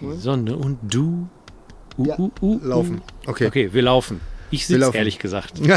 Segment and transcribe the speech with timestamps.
[0.00, 1.28] Die Sonne und du.
[1.98, 3.02] Uh, Ja, uh, uh, laufen.
[3.26, 3.30] uh.
[3.30, 3.46] Okay.
[3.48, 4.20] Okay, wir laufen.
[4.50, 4.96] Ich sitze laufen.
[4.96, 5.60] ehrlich gesagt.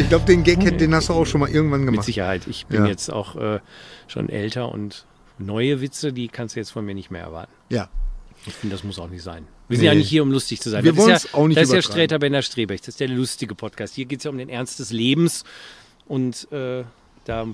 [0.00, 2.06] Ich glaube, den Gag, den hast du auch schon mal irgendwann Mit gemacht.
[2.06, 2.46] Sicherheit.
[2.46, 2.86] Ich bin Ja.
[2.88, 3.58] jetzt auch äh,
[4.06, 5.04] schon älter und
[5.38, 7.52] neue Witze, die kannst du jetzt von mir nicht mehr erwarten.
[7.68, 7.88] Ja.
[8.48, 9.46] Ich finde, das muss auch nicht sein.
[9.68, 9.88] Wir sind Nee.
[9.92, 10.82] ja nicht hier, um lustig zu sein.
[10.84, 11.82] Wir das ist wollen's ja, auch nicht Das ist ja.
[11.82, 12.80] Sträter Bender Strebech.
[12.80, 13.94] Das ist der lustige Podcast.
[13.94, 15.44] Hier geht es ja um den Ernst des Lebens.
[16.06, 16.84] Und äh,
[17.24, 17.46] da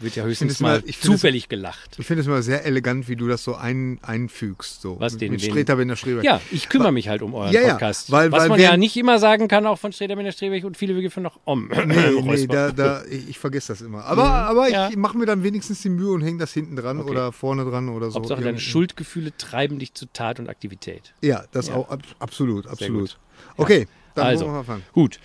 [0.00, 1.96] wird ja höchstens mal ich finde es- zufällig gelacht.
[1.98, 4.82] Ich finde es immer sehr elegant, wie du das so ein, einfügst.
[4.82, 4.98] So.
[5.00, 6.22] Was, den- mit Streter Streber.
[6.24, 8.10] Ja, ich kümmere mich halt um euren Ja, ja, Podcast.
[8.10, 10.76] weil- Was weil man ja nicht immer sagen kann, auch von Sträter Bender Strebech und
[10.76, 11.68] viele von noch Om.
[11.86, 14.04] Nee, nee, da, da, ich, ich vergesse das immer.
[14.04, 14.88] Aber, aber Ja.
[14.90, 17.10] ich mache mir dann wenigstens die Mühe und hänge das hinten dran Okay.
[17.10, 18.16] oder vorne dran oder so.
[18.16, 18.58] Hauptsache, deine.
[18.58, 21.14] Schuldgefühle treiben dich zu Tat und Aktivität.
[21.22, 21.74] Ja, das Ja.
[21.76, 23.18] auch ab, absolut, absolut.
[23.56, 24.44] Okay, dann Also.
[24.46, 24.82] wir mal anfangen.
[24.92, 25.18] Gut.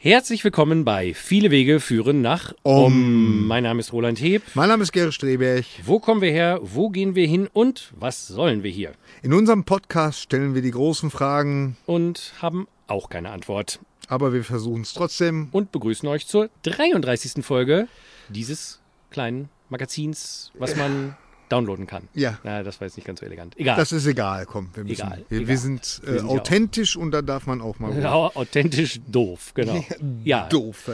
[0.00, 3.46] Herzlich willkommen bei Viele Wege führen nach Om.
[3.48, 4.42] Mein Name ist Roland Heb.
[4.54, 5.64] Mein Name ist Gerrit Streberg.
[5.84, 6.60] Wo kommen wir her?
[6.62, 7.48] Wo gehen wir hin?
[7.52, 8.92] Und was sollen wir hier?
[9.22, 13.80] In unserem Podcast stellen wir die großen Fragen, Und haben auch keine Antwort.
[14.06, 15.48] aber wir versuchen es trotzdem.
[15.50, 17.44] Und begrüßen euch zur 33.
[17.44, 17.88] Folge
[18.28, 21.16] dieses kleinen Magazins, was man
[21.48, 22.08] downloaden kann.
[22.14, 22.38] Ja.
[22.44, 23.58] Na, das war jetzt nicht ganz so elegant.
[23.58, 23.76] Egal.
[23.76, 24.70] Das ist egal, komm.
[24.74, 25.48] Wir, müssen, Egal, wir, egal.
[25.48, 27.98] wir sind äh, Wir sind ja authentisch und da darf man auch mal.
[27.98, 29.84] Ja, authentisch doof, genau.
[30.24, 30.90] Ja, doof.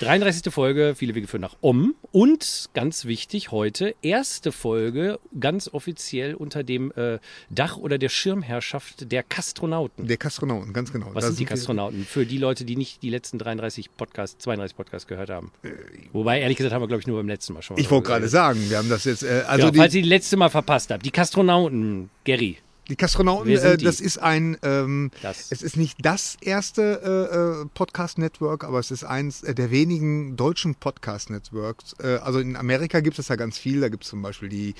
[0.00, 0.52] 33.
[0.52, 1.94] Folge, viele Wege führen nach Om.
[2.12, 7.18] Und ganz wichtig heute, erste Folge, ganz offiziell unter dem äh,
[7.50, 10.06] Dach oder der Schirmherrschaft der Kastronauten.
[10.06, 11.06] Der Kastronauten, ganz genau.
[11.12, 12.04] Was Da sind die Kastronauten?
[12.04, 15.52] Für die Leute, die nicht die letzten 33 Podcasts, 32 Podcasts gehört haben.
[15.62, 15.70] Äh,
[16.12, 17.78] Wobei, ehrlich gesagt, haben wir, glaube ich, nur beim letzten Mal schon.
[17.78, 19.22] Ich wollte gerade sagen, wir haben das jetzt.
[19.22, 21.04] Äh, also ja, die, ihr die letzte Mal verpasst habt.
[21.04, 22.58] Die Kastronauten, Gary.
[22.88, 23.84] Die Kastronauten, äh, die?
[23.84, 25.50] das ist ein, ähm, Das.
[25.50, 30.36] es ist nicht das erste äh, äh, Podcast-Network, aber es ist eins äh, der wenigen
[30.36, 31.96] deutschen Podcast-Networks.
[31.98, 34.74] Äh, also in Amerika gibt es ja ganz viel, da gibt es zum Beispiel die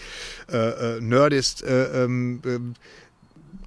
[0.48, 2.74] äh, Nerdist, äh, ähm, ähm,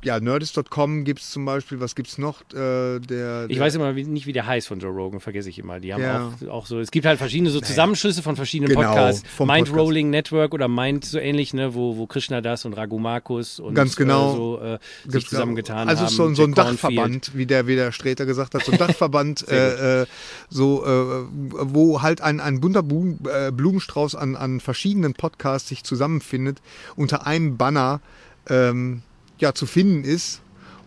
[0.03, 2.41] ja, Nerdist.com gibt es zum Beispiel, was gibt es noch?
[2.53, 5.59] Äh, der, Ich der, weiß immer nicht, wie der heißt von Joe Rogan, vergesse ich
[5.59, 5.79] immer.
[5.79, 6.33] Die haben Ja.
[6.47, 9.23] auch, auch so, es gibt halt verschiedene so Zusammenschlüsse von verschiedenen Genau, Podcasts.
[9.39, 9.75] Mind Podcast.
[9.77, 13.73] Rolling Network oder Mind so ähnlich, ne, wo, wo Krishna das und Raghu Markus und
[13.75, 14.31] Ganz genau.
[14.33, 14.79] äh, so äh,
[15.11, 16.09] sich zusammengetan also haben.
[16.13, 16.53] so, so ein.
[16.53, 20.05] Dachverband, wie der, wie der Sträter gesagt hat, so ein Dachverband, äh, äh,
[20.49, 23.19] so, äh, wo halt ein, ein bunter Blumen,
[23.53, 26.61] Blumenstrauß an, an verschiedenen Podcasts sich zusammenfindet,
[26.95, 28.01] unter einem Banner
[28.49, 29.01] ähm,
[29.39, 30.41] ja, zu finden ist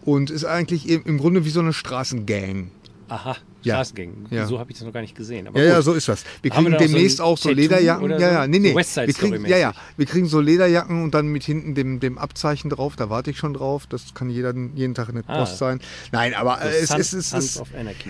[0.04, 2.70] und ist eigentlich im, Grunde wie so eine Straßengang.
[3.08, 3.74] Aha, Ja.
[3.76, 4.26] Straßengang.
[4.30, 4.46] Ja.
[4.46, 5.46] So habe ich das noch gar nicht gesehen.
[5.48, 5.84] Aber Ja, ja, gut.
[5.84, 6.24] so ist das.
[6.42, 8.10] Wir wir kriegen so demnächst ein auch so Tattoo Lederjacken.
[8.10, 8.24] Ja, so?
[8.24, 8.82] ja, nee, So nee.
[8.82, 12.18] Side wir kriegen, ja, ja, wir kriegen so Lederjacken und dann mit hinten dem, dem
[12.18, 12.96] Abzeichen drauf.
[12.96, 13.86] Da warte ich schon drauf.
[13.88, 15.38] Das kann jeder, jeden Tag in der Ah.
[15.38, 15.80] Post sein.
[16.12, 17.62] Nein, aber äh, es, Son- es, es, es,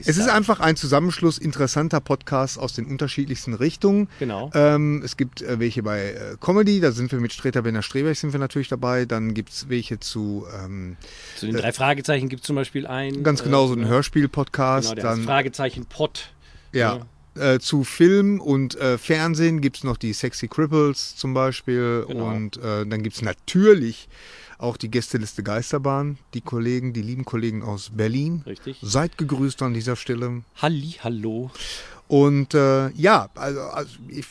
[0.06, 4.08] es ist einfach ein Zusammenschluss interessanter Podcasts aus den unterschiedlichsten Richtungen.
[4.19, 4.50] Genau.
[4.54, 8.16] Ähm, es gibt äh, welche bei äh, Comedy, da sind wir mit Streter Benner Streberg
[8.16, 9.04] sind wir natürlich dabei.
[9.04, 10.96] Dann gibt es welche zu ähm,
[11.36, 13.22] Zu den drei Fragezeichen gibt es zum Beispiel einen.
[13.22, 14.90] ganz genau so einen Hörspiel-Podcast.
[14.96, 16.32] Genau, dann Fragezeichen Pod.
[16.72, 17.00] Ja.
[17.34, 22.04] Äh, zu Film und äh, Fernsehen gibt es noch die Sexy Cripples zum Beispiel.
[22.06, 22.26] Genau.
[22.28, 24.08] Und äh, dann gibt es natürlich
[24.58, 28.44] auch die Gästeliste Geisterbahn, die Kollegen, die lieben Kollegen aus Berlin.
[28.47, 28.78] Richtig.
[28.82, 30.44] Seid gegrüßt an dieser Stelle.
[30.60, 31.50] Halli, hallo.
[32.12, 34.26] Und äh, ja, also, also ich,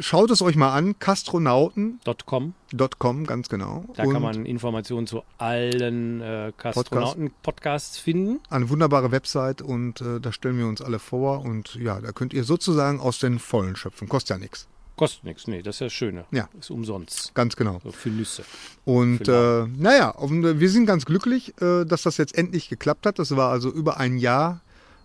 [0.00, 2.54] schaut es euch mal an, kastronauten.com,
[2.98, 3.26] .com.
[3.26, 3.84] ganz genau.
[3.94, 8.40] Da und kann man Informationen zu allen äh, Kastronauten-Podcasts finden.
[8.50, 11.42] eine wunderbare Website und äh, da stellen wir uns alle vor.
[11.42, 14.08] Und ja, da könnt ihr sozusagen aus den Vollen schöpfen.
[14.08, 14.66] Kostet ja nichts.
[14.96, 16.24] Kostet nichts, nee, das ist ja das Schöne.
[16.32, 16.48] Ja.
[16.58, 17.32] Ist umsonst.
[17.36, 17.78] Ganz genau.
[17.84, 18.42] So für Nüsse.
[18.84, 23.06] Und Für äh, naja, äh, wir sind ganz glücklich, äh, dass das jetzt endlich geklappt
[23.06, 23.20] hat.
[23.20, 24.60] Das war also über ein Jahr,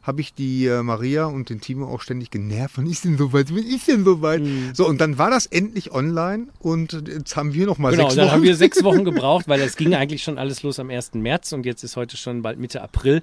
[0.07, 2.77] habe ich die äh, Maria und den Timo auch ständig genervt.
[2.77, 3.53] Wann ist denn soweit?
[3.53, 4.41] Wann ist denn soweit?
[4.41, 4.71] Mhm.
[4.73, 8.15] So, und dann war das endlich online und jetzt haben wir noch mal Genau, sechs
[8.15, 8.33] dann Wochen.
[8.33, 11.13] haben wir sechs Wochen gebraucht, weil es ging eigentlich schon alles los am 1.
[11.15, 13.21] März und jetzt ist heute schon bald Mitte April.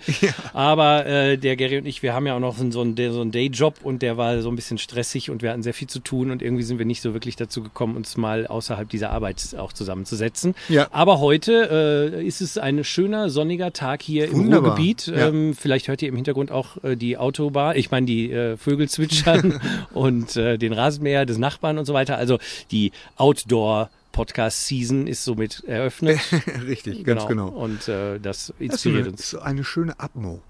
[0.53, 3.31] Aber äh, der Gary und ich, wir haben ja auch noch so einen, so einen
[3.33, 6.31] Dayjob und der war so ein bisschen stressig und wir hatten sehr viel zu tun
[6.31, 9.73] und irgendwie sind wir nicht so wirklich dazu gekommen, uns mal außerhalb dieser Arbeit auch
[9.73, 10.55] zusammenzusetzen.
[10.69, 10.89] Ja.
[10.91, 14.73] Aber heute äh, ist es ein schöner, sonniger Tag hier im Wunderbar.
[14.73, 15.07] Ruhrgebiet.
[15.07, 15.29] Ja.
[15.29, 18.89] Ähm, vielleicht hört ihr im Hintergrund auch äh, die Autobahn, ich meine die äh, Vögel
[18.89, 19.61] zwitschern
[19.93, 22.17] und äh, den Rasenmäher des Nachbarn und so weiter.
[22.17, 22.39] Also
[22.71, 26.21] die Outdoor Podcast Season ist somit eröffnet.
[26.67, 27.49] Richtig, ganz genau.
[27.49, 29.33] Und äh, das Das ist inspiriert eine, uns.
[29.33, 30.41] ist eine schöne Atmo.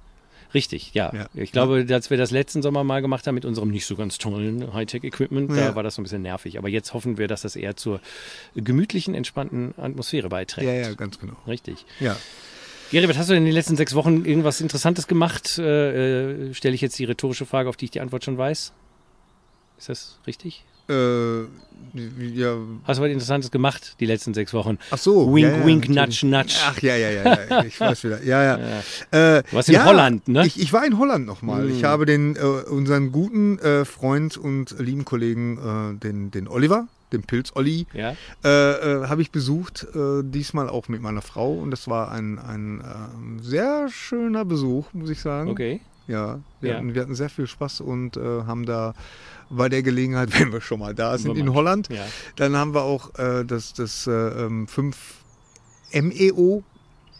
[0.52, 1.12] Richtig, ja.
[1.12, 1.26] Ja.
[1.34, 4.18] Ich glaube, als wir das letzten Sommer mal gemacht haben mit unserem nicht so ganz
[4.18, 5.74] tollen Hightech-Equipment, da Ja.
[5.74, 6.58] war das so ein bisschen nervig.
[6.58, 8.00] Aber jetzt hoffen wir, dass das eher zur
[8.54, 10.68] gemütlichen, entspannten Atmosphäre beiträgt.
[10.68, 11.34] Ja, ja, ganz genau.
[11.48, 11.84] Richtig.
[11.98, 12.16] Ja.
[12.92, 15.58] Was hast du denn in den letzten sechs Wochen irgendwas Interessantes gemacht?
[15.58, 18.72] Äh, äh, Stelle ich jetzt die rhetorische Frage, auf die ich die Antwort schon weiß.
[19.78, 20.64] Ist das richtig?
[20.88, 22.56] Äh, ja.
[22.84, 24.78] Hast du was Interessantes gemacht die letzten sechs Wochen?
[24.90, 25.34] Ach so.
[25.34, 26.22] Wink, ja, ja, wink, natürlich.
[26.24, 26.54] nudge, nudge.
[26.62, 27.64] Ach ja, ja, ja, ja.
[27.64, 28.22] Ich weiß wieder.
[28.22, 28.58] Ja, ja.
[29.10, 30.46] Äh, Du warst in ja, Holland, ne?
[30.46, 31.64] Ich, ich war in Holland nochmal.
[31.64, 31.70] Mm.
[31.70, 36.86] Ich habe den äh, unseren guten äh, Freund und lieben Kollegen, äh, den, den Oliver,
[37.14, 38.14] den Pilz Olli, Ja.
[38.44, 38.48] äh,
[39.02, 41.54] äh, habe ich besucht, äh, diesmal auch mit meiner Frau.
[41.54, 45.48] Und das war ein, ein äh, sehr schöner Besuch, muss ich sagen.
[45.50, 45.80] Okay.
[46.06, 46.76] Ja, wir, Ja.
[46.76, 48.92] Hatten, wir hatten sehr viel Spaß und äh, haben da
[49.48, 52.04] bei der Gelegenheit, wenn wir schon mal da sind, in Holland, Ja.
[52.36, 54.96] dann haben wir auch äh, das, das äh, ähm, 5
[55.94, 56.62] MEO.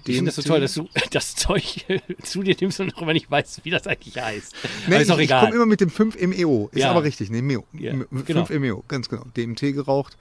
[0.06, 1.62] Ich finde das so toll, dass du das Zeug
[2.22, 4.54] zu dir nimmst und noch immer nicht weißt, wie das eigentlich heißt.
[4.86, 5.44] Nee, Aber ist auch ich, ich egal.
[5.44, 6.68] komme immer mit dem 5 MEO.
[6.72, 6.90] Ist Ja.
[6.90, 7.64] aber richtig, ne, MEO.
[7.72, 8.46] Ja, M- 5 genau.
[8.60, 9.24] MEO, ganz genau.
[9.36, 10.16] DMT geraucht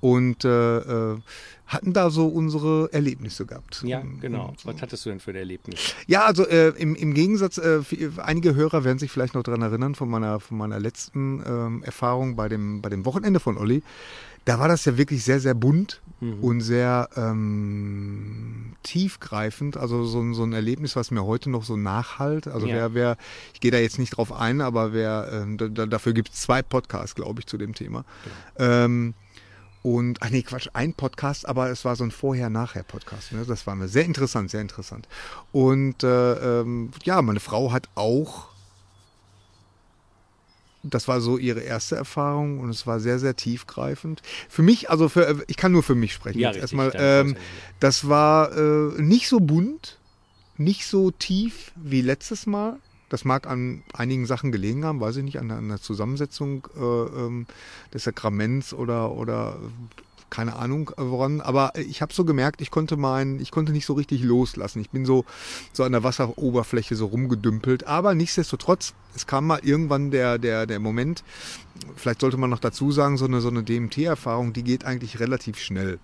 [0.00, 0.78] und äh,
[1.12, 1.18] äh,
[1.66, 3.82] hatten da so unsere Erlebnisse gehabt.
[3.86, 4.48] ja, genau.
[4.48, 5.94] und- Was hattest du denn für ein Erlebnis?
[6.06, 7.80] Ja, also äh, im, im Gegensatz, äh,
[8.18, 12.36] einige Hörer werden sich vielleicht noch daran erinnern von meiner, von meiner letzten ähm, Erfahrung
[12.36, 13.82] bei dem, bei dem Wochenende von Olli.
[14.44, 16.00] Da war das ja wirklich sehr, sehr bunt
[16.40, 19.76] und sehr ähm, tiefgreifend.
[19.76, 22.46] Also so, ein- so ein Erlebnis, was mir heute noch so nachhalt.
[22.48, 22.74] Also Ja.
[22.74, 23.16] wer, wer,
[23.54, 26.40] ich gehe da jetzt nicht drauf ein, aber wer, ähm, da, da, dafür gibt es
[26.42, 28.04] zwei Podcasts, glaube ich, zu dem Thema.
[28.56, 29.14] Ähm,
[29.82, 33.32] und, ach nee, Quatsch, ein Podcast, aber es war so ein Vorher-Nachher-Podcast.
[33.32, 33.44] Ne?
[33.44, 35.08] Das war mir sehr interessant, sehr interessant.
[35.50, 38.51] Und äh, ähm, ja, meine Frau hat auch,
[40.82, 44.22] das war so ihre erste Erfahrung und es war sehr, sehr tiefgreifend.
[44.48, 46.38] Für mich, also für, ich kann nur für mich sprechen.
[46.38, 47.36] Ja, Jetzt richtig, erstmal, ähm,
[47.80, 49.98] das war äh, nicht so bunt,
[50.56, 52.78] nicht so tief wie letztes Mal.
[53.08, 56.66] Das mag an einigen Sachen gelegen haben, weiß ich nicht, an der, an der Zusammensetzung
[56.76, 57.46] äh, ähm,
[57.92, 59.58] des Sakraments oder, oder
[60.32, 61.40] keine Ahnung äh, woran.
[61.40, 64.80] Aber ich habe so gemerkt, ich konnte mein, ich konnte nicht so richtig loslassen.
[64.80, 65.24] Ich bin so,
[65.72, 67.86] so an der Wasseroberfläche so rumgedümpelt.
[67.86, 71.22] Aber nichtsdestotrotz, es kam mal irgendwann der, der, der Moment,
[71.94, 75.58] vielleicht sollte man noch dazu sagen, so eine, so eine DMT-Erfahrung, die geht eigentlich relativ
[75.58, 76.00] schnell.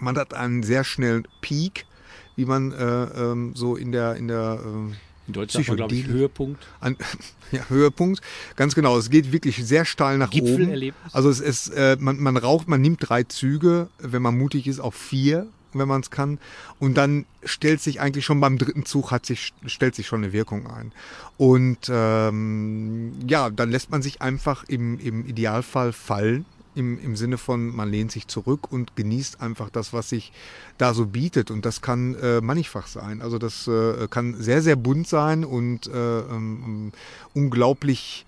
[0.00, 1.86] Man hat einen sehr schnellen Peak,
[2.34, 4.94] wie man äh, ähm, so in der, in der äh,
[5.26, 6.06] In Deutsch sagt man, glaube ich.
[6.06, 6.66] Höhepunkt.
[6.80, 6.96] an,
[7.52, 8.20] ja, Höhepunkt.
[8.56, 8.96] Ganz genau.
[8.98, 10.92] Es geht wirklich sehr steil nach oben.
[11.12, 14.80] Also es ist, äh, man, man raucht, man nimmt drei Züge, wenn man mutig ist,
[14.80, 16.38] auch vier, wenn man es kann.
[16.78, 20.32] Und dann stellt sich eigentlich schon beim dritten Zug hat sich, stellt sich schon eine
[20.32, 20.92] Wirkung ein.
[21.36, 26.44] Und ähm, ja, dann lässt man sich einfach im, im Idealfall fallen.
[26.76, 30.32] Im, Im Sinne von, man lehnt sich zurück und genießt einfach das, was sich
[30.78, 31.50] da so bietet.
[31.50, 33.22] Und das kann äh, mannigfach sein.
[33.22, 36.92] Also das äh, kann sehr, sehr bunt sein und äh, ähm,
[37.34, 38.25] unglaublich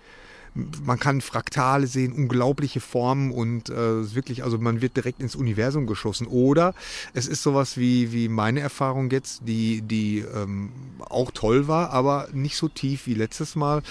[0.83, 5.87] man kann Fraktale sehen, unglaubliche Formen und äh, wirklich, also man wird direkt ins Universum
[5.87, 6.27] geschossen.
[6.27, 6.73] Oder
[7.13, 12.27] es ist sowas wie, wie meine Erfahrung jetzt, die, die ähm, auch toll war, aber
[12.33, 13.81] nicht so tief wie letztes Mal.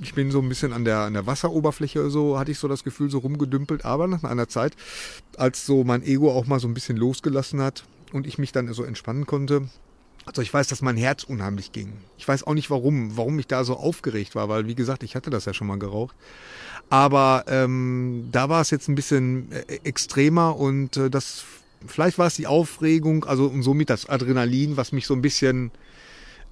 [0.00, 2.84] Ich bin so ein bisschen an der, an der Wasseroberfläche so, hatte ich so das
[2.84, 4.74] Gefühl, so rumgedümpelt, aber nach einer Zeit,
[5.36, 8.72] als so mein Ego auch mal so ein bisschen losgelassen hat und ich mich dann
[8.72, 9.68] so entspannen konnte,
[10.26, 11.92] also ich weiß, dass mein Herz unheimlich ging.
[12.18, 15.14] Ich weiß auch nicht warum, warum ich da so aufgeregt war, weil wie gesagt, ich
[15.14, 16.16] hatte das ja schon mal geraucht.
[16.90, 21.44] Aber ähm, da war es jetzt ein bisschen äh, extremer und äh, das
[21.86, 25.70] vielleicht war es die Aufregung, also und somit das Adrenalin, was mich so ein bisschen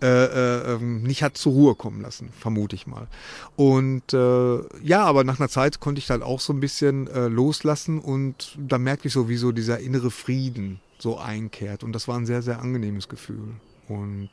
[0.02, 3.06] äh, äh, ähm, nicht hat zur Ruhe kommen lassen, vermute ich mal.
[3.54, 7.28] Und äh, ja, aber nach einer Zeit konnte ich dann auch so ein bisschen äh,
[7.28, 11.84] loslassen und da merkte ich so, wie so dieser innere Frieden so einkehrt.
[11.84, 13.54] Und das war ein sehr, sehr angenehmes Gefühl.
[13.88, 14.30] Und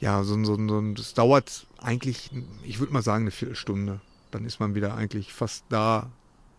[0.00, 2.30] ja, so, ein- so, ein- so, das dauert eigentlich,
[2.62, 4.00] ich würde mal sagen, eine Viertelstunde.
[4.30, 6.10] Dann ist man wieder eigentlich fast da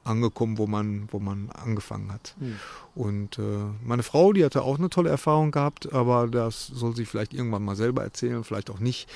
[0.03, 2.35] angekommen, wo man, wo man angefangen hat.
[2.93, 3.41] Und äh,
[3.83, 7.63] meine Frau, die hatte auch eine tolle Erfahrung gehabt, aber das soll sie vielleicht irgendwann
[7.65, 9.09] mal selber erzählen, vielleicht auch nicht.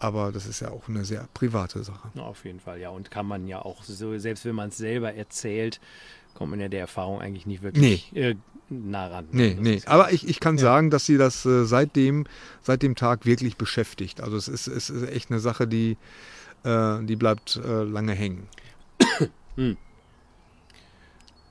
[0.00, 2.08] Aber das ist ja auch eine sehr private Sache.
[2.20, 2.90] Auf jeden Fall, ja.
[2.90, 5.80] Und kann man ja auch so, selbst wenn man es selber erzählt,
[6.34, 8.36] kommt man ja der Erfahrung eigentlich nicht wirklich äh,
[8.70, 9.28] nah ran.
[9.32, 9.80] Nee, Das nee.
[9.86, 12.26] Aber ich, ich kann sagen, dass sie das äh, seitdem,
[12.62, 14.20] seit dem Tag wirklich beschäftigt.
[14.20, 15.96] Also es ist, es ist echt eine Sache, die,
[16.64, 18.46] äh, die bleibt äh, lange hängen.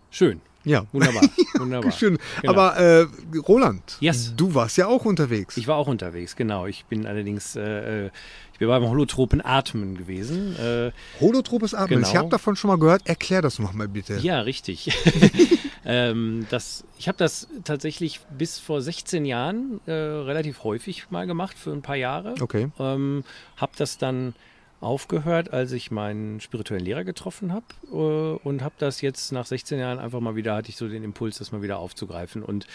[0.10, 0.42] Schön.
[0.64, 0.86] Ja.
[0.92, 1.22] Wunderbar.
[1.60, 1.92] Wunderbar.
[1.92, 2.18] Schön.
[2.42, 2.52] Genau.
[2.54, 3.08] Aber äh,
[3.48, 4.34] Roland, Yes.
[4.36, 5.56] du warst ja auch unterwegs.
[5.56, 6.66] Ich war auch unterwegs, genau.
[6.68, 8.08] Ich bin allerdings, äh,
[8.52, 10.58] ich bin beim holotropen Atmen gewesen.
[10.58, 12.00] Äh, Holotropes Atmen.
[12.00, 12.10] Genau.
[12.10, 13.08] Ich habe davon schon mal gehört.
[13.08, 14.18] Erklär das noch mal bitte.
[14.18, 14.90] ja, richtig.
[15.88, 21.58] ähm, das, ich habe das tatsächlich bis vor 16 Jahren äh, relativ häufig mal gemacht,
[21.58, 22.36] für ein paar Jahre.
[22.42, 22.70] Okay.
[22.78, 23.24] Ähm,
[23.56, 24.36] habe das dann
[24.82, 29.80] aufgehört, als ich meinen spirituellen Lehrer getroffen habe äh, und habe das jetzt nach 16
[29.80, 32.44] Jahren einfach mal wieder, hatte ich so den Impuls, das mal wieder aufzugreifen.
[32.44, 32.68] Und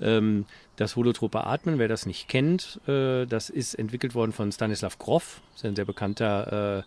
[0.00, 0.44] ähm,
[0.74, 5.40] das holotrope Atmen, wer das nicht kennt, äh, das ist entwickelt worden von Stanislav Grof,
[5.54, 6.82] ist ein sehr bekannter äh,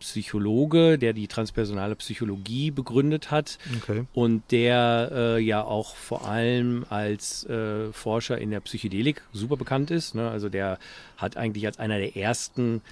[0.00, 4.04] Psychologe, der die transpersonale Psychologie begründet hat Okay.
[4.14, 9.90] und der äh, ja auch vor allem als äh, Forscher in der Psychedelik super bekannt
[9.90, 10.14] ist.
[10.14, 10.28] Ne?
[10.30, 10.78] Also der
[11.16, 12.82] hat eigentlich als einer der ersten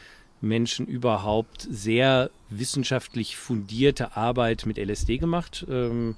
[0.40, 5.64] Menschen überhaupt sehr wissenschaftlich fundierte Arbeit mit LSD gemacht.
[5.70, 6.16] Ähm,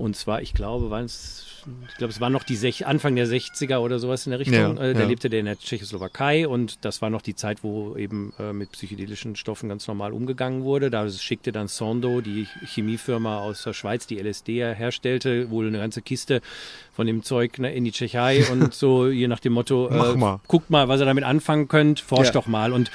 [0.00, 1.46] und zwar, ich glaube, waren es,
[1.88, 4.76] ich glaube, es war noch die Sech Anfang der 60er oder sowas in der Richtung.
[4.78, 5.06] Ja, äh, da ja.
[5.06, 8.72] lebte der in der Tschechoslowakei und das war noch die Zeit, wo eben äh, mit
[8.72, 10.90] psychedelischen Stoffen ganz normal umgegangen wurde.
[10.90, 16.00] Da schickte dann Sondo, die Chemiefirma aus der Schweiz, die LSD herstellte, wohl eine ganze
[16.00, 16.40] Kiste
[16.92, 20.40] von dem Zeug ne, in die Tschechei und so, je nach dem Motto, äh, mal.
[20.48, 22.40] guckt mal, was ihr damit anfangen könnt, forscht Ja.
[22.40, 22.72] doch mal.
[22.72, 22.90] Und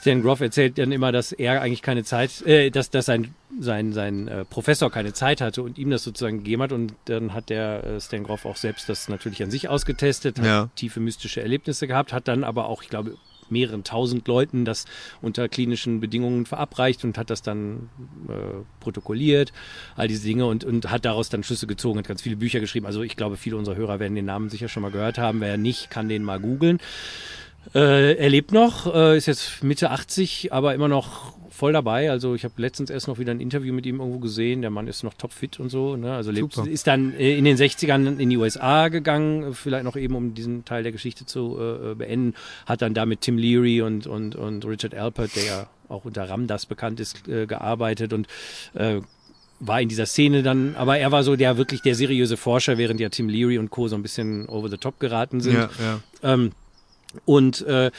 [0.00, 3.92] Stan Groff erzählt dann immer, dass er eigentlich keine Zeit, äh, dass, dass sein, sein,
[3.92, 6.72] sein äh, Professor keine Zeit hatte und ihm das sozusagen gegeben hat.
[6.72, 10.46] Und dann hat der äh, Stan Groff auch selbst das natürlich an sich ausgetestet, hat
[10.46, 10.70] Ja.
[10.76, 13.16] tiefe mystische Erlebnisse gehabt, hat dann aber auch, ich glaube,
[13.50, 14.84] mehreren tausend Leuten das
[15.22, 17.88] unter klinischen Bedingungen verabreicht und hat das dann
[18.28, 18.32] äh,
[18.78, 19.54] protokolliert,
[19.96, 22.84] all diese Dinge und, und hat daraus dann Schlüsse gezogen, hat ganz viele Bücher geschrieben.
[22.86, 25.40] Also ich glaube, viele unserer Hörer werden den Namen sicher schon mal gehört haben.
[25.40, 26.78] Wer nicht, kann den mal googeln.
[27.74, 32.10] Äh, er lebt noch, äh, ist jetzt Mitte 80, aber immer noch voll dabei.
[32.10, 34.62] Also ich habe letztens erst noch wieder ein Interview mit ihm irgendwo gesehen.
[34.62, 35.96] Der Mann ist noch topfit und so.
[35.96, 36.14] Ne?
[36.14, 40.14] Also lebt, ist dann äh, in den 60ern in die USA gegangen, vielleicht noch eben,
[40.14, 42.34] um diesen Teil der Geschichte zu äh, äh, beenden.
[42.64, 46.28] Hat dann da mit Tim Leary und, und, und Richard Alpert, der ja auch unter
[46.30, 48.28] Ramdas bekannt ist, äh, gearbeitet und
[48.74, 49.00] äh,
[49.60, 53.00] war in dieser Szene dann, aber er war so der wirklich der seriöse Forscher, während
[53.00, 53.88] ja Tim Leary und Co.
[53.88, 55.54] so ein bisschen over the top geraten sind.
[55.54, 56.00] Ja, ja.
[56.22, 56.52] Ähm,
[57.24, 57.90] und äh,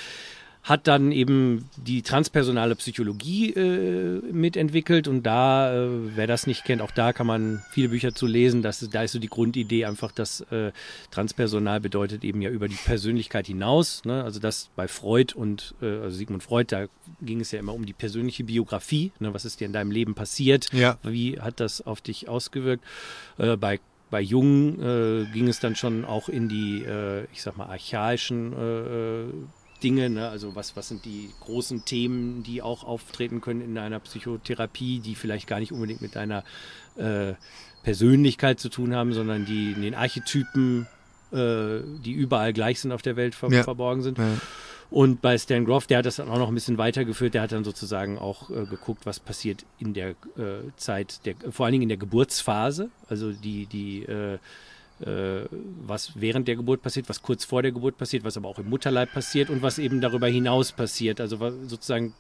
[0.64, 6.82] hat dann eben die transpersonale Psychologie äh, mitentwickelt und da, äh, wer das nicht kennt,
[6.82, 8.62] auch da kann man viele Bücher zu lesen.
[8.62, 10.72] Das da ist so die Grundidee einfach, dass äh,
[11.12, 14.04] transpersonal bedeutet eben ja über die Persönlichkeit hinaus.
[14.06, 14.24] Ne?
[14.24, 16.86] Also das bei Freud und äh, also Sigmund Freud, da
[17.22, 19.12] ging es ja immer um die persönliche Biografie.
[19.20, 19.34] Ne?
[19.34, 20.72] Was ist dir in deinem Leben passiert?
[20.74, 20.98] Ja.
[21.04, 22.84] Wie hat das auf dich ausgewirkt?
[23.38, 27.58] Äh, bei bei Jung äh, ging es dann schon auch in die, äh, ich sag
[27.58, 29.34] mal, archaischen äh, äh,
[29.84, 30.30] Dinge, ne?
[30.30, 35.16] also was, was sind die großen Themen, die auch auftreten können in einer Psychotherapie, die
[35.16, 36.44] vielleicht gar nicht unbedingt mit deiner
[36.98, 37.34] äh,
[37.84, 40.88] Persönlichkeit zu tun haben, sondern die in den Archetypen,
[41.32, 43.64] äh, die überall gleich sind auf der Welt ver Ja.
[43.64, 44.18] verborgen sind.
[44.18, 44.26] Ja.
[44.92, 47.36] Und bei Stan Groff, der hat das dann auch noch ein bisschen weitergeführt.
[47.36, 51.66] Der hat dann sozusagen auch äh, geguckt, was passiert in der äh, Zeit, der, vor
[51.66, 52.90] allen Dingen in der Geburtsphase.
[53.08, 54.40] Also die, die, äh,
[55.02, 55.46] äh,
[55.86, 58.70] was während der Geburt passiert, was kurz vor der Geburt passiert, was aber auch im
[58.70, 61.22] Mutterleib passiert und was eben darüber hinaus passiert.
[61.22, 62.16] Also sozusagen,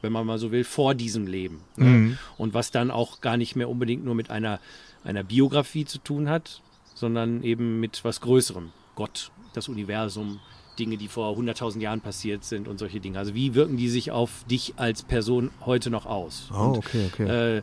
[0.00, 1.60] wenn man mal so will, vor diesem Leben.
[1.76, 1.84] Ne?
[1.84, 2.18] Mhm.
[2.38, 4.60] Und was dann auch gar nicht mehr unbedingt nur mit einer,
[5.04, 6.62] einer Biografie zu tun hat,
[6.94, 8.72] sondern eben mit was Größerem.
[8.94, 10.40] Gott, das Universum,
[10.74, 13.18] Dinge, die vor 100.000 Jahren passiert sind und solche Dinge.
[13.18, 16.50] Also wie wirken die sich auf dich als Person heute noch aus?
[16.52, 17.58] Oh, Und, okay, okay.
[17.58, 17.62] äh,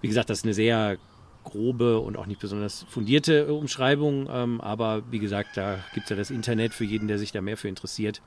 [0.00, 0.98] wie gesagt, das ist eine sehr
[1.44, 6.10] grobe und auch nicht besonders fundierte äh, Umschreibung, ähm, aber wie gesagt, da gibt es
[6.10, 8.20] ja das Internet für jeden, der sich da mehr für interessiert.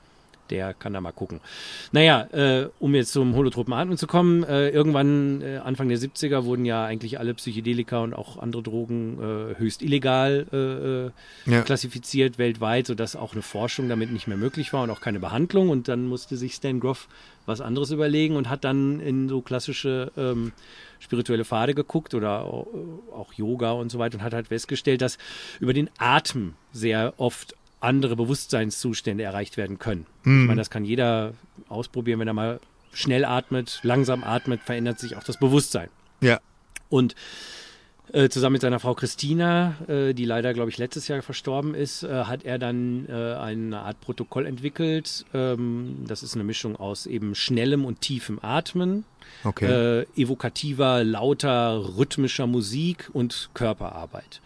[0.50, 1.40] Der kann da mal gucken.
[1.92, 6.44] Naja, äh, um jetzt zum holotropen Atmen zu kommen, äh, irgendwann äh, Anfang der 70er
[6.44, 10.56] wurden ja eigentlich alle Psychedelika und auch andere Drogen äh, höchst illegal äh,
[11.06, 11.10] äh,
[11.52, 11.62] Ja.
[11.62, 15.68] klassifiziert weltweit, sodass auch eine Forschung damit nicht mehr möglich war und auch keine Behandlung.
[15.68, 17.08] Und dann musste sich Stan Groff
[17.46, 20.52] was anderes überlegen und hat dann in so klassische ähm,
[20.98, 22.66] spirituelle Pfade geguckt oder au-
[23.12, 25.18] auch Yoga und so weiter und hat halt festgestellt, dass
[25.60, 27.54] über den Atem sehr oft
[27.86, 30.06] andere Bewusstseinszustände erreicht werden können.
[30.22, 31.32] Ich meine, das kann jeder
[31.68, 32.60] ausprobieren, wenn er mal
[32.92, 35.88] schnell atmet, langsam atmet, verändert sich auch das Bewusstsein.
[36.20, 36.40] Ja.
[36.88, 37.14] Und
[38.12, 42.04] äh, zusammen mit seiner Frau Christina, äh, die leider, glaube ich, letztes Jahr verstorben ist,
[42.04, 45.24] äh, hat er dann eine Art Protokoll entwickelt.
[45.34, 49.04] Ähm, das ist eine Mischung aus eben schnellem und tiefem Atmen,
[49.44, 50.04] Okay.
[50.16, 54.40] evokativer, lauter, rhythmischer Musik und Körperarbeit.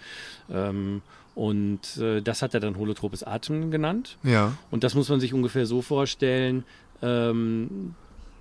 [0.50, 1.02] Ähm,
[1.40, 4.18] und äh, das hat er dann holotropes Atmen genannt.
[4.22, 4.52] ja.
[4.70, 6.64] Und das muss man sich ungefähr so vorstellen.
[7.00, 7.94] Ähm,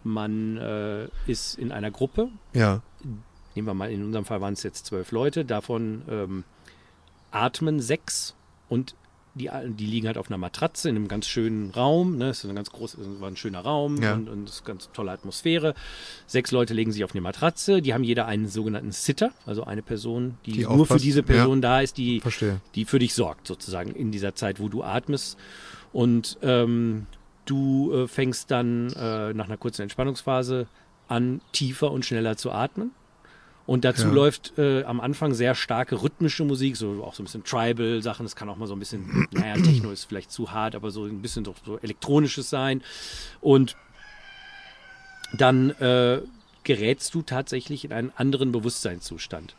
[0.04, 2.82] man äh, ist in einer Gruppe, Ja.
[3.56, 6.44] nehmen wir mal, in unserem Fall waren es jetzt zwölf Leute, davon ähm,
[7.32, 8.36] atmen sechs
[8.68, 8.96] und
[9.36, 12.18] die, die liegen halt auf einer Matratze in einem ganz schönen Raum.
[12.18, 12.30] Ne?
[12.30, 14.14] Es ist ein ganz groß, war ein schöner Raum Ja.
[14.14, 15.76] und, und es ist eine ganz tolle Atmosphäre.
[16.28, 19.82] Sechs Leute legen sich auf eine Matratze, die haben jeder einen sogenannten Sitter, also eine
[19.82, 22.60] Person, die, Die nur für aufpasst, diese Person da ist, die Verstehe.
[22.76, 25.38] die für dich sorgt, sozusagen, in dieser Zeit, wo du atmest.
[25.94, 27.06] Und ähm,
[27.46, 30.68] du äh, fängst dann äh, nach einer kurzen Entspannungsphase
[31.08, 32.92] an, tiefer und schneller zu atmen.
[33.70, 34.14] Und dazu Ja.
[34.14, 38.26] läuft äh, am Anfang sehr starke rhythmische Musik, so auch so ein bisschen Tribal-Sachen.
[38.26, 41.06] Das kann auch mal so ein bisschen, naja, Techno ist vielleicht zu hart, aber so
[41.06, 42.82] ein bisschen doch so elektronisches sein.
[43.42, 43.76] Und
[45.38, 46.22] dann äh,
[46.64, 49.56] gerätst du tatsächlich in einen anderen Bewusstseinszustand.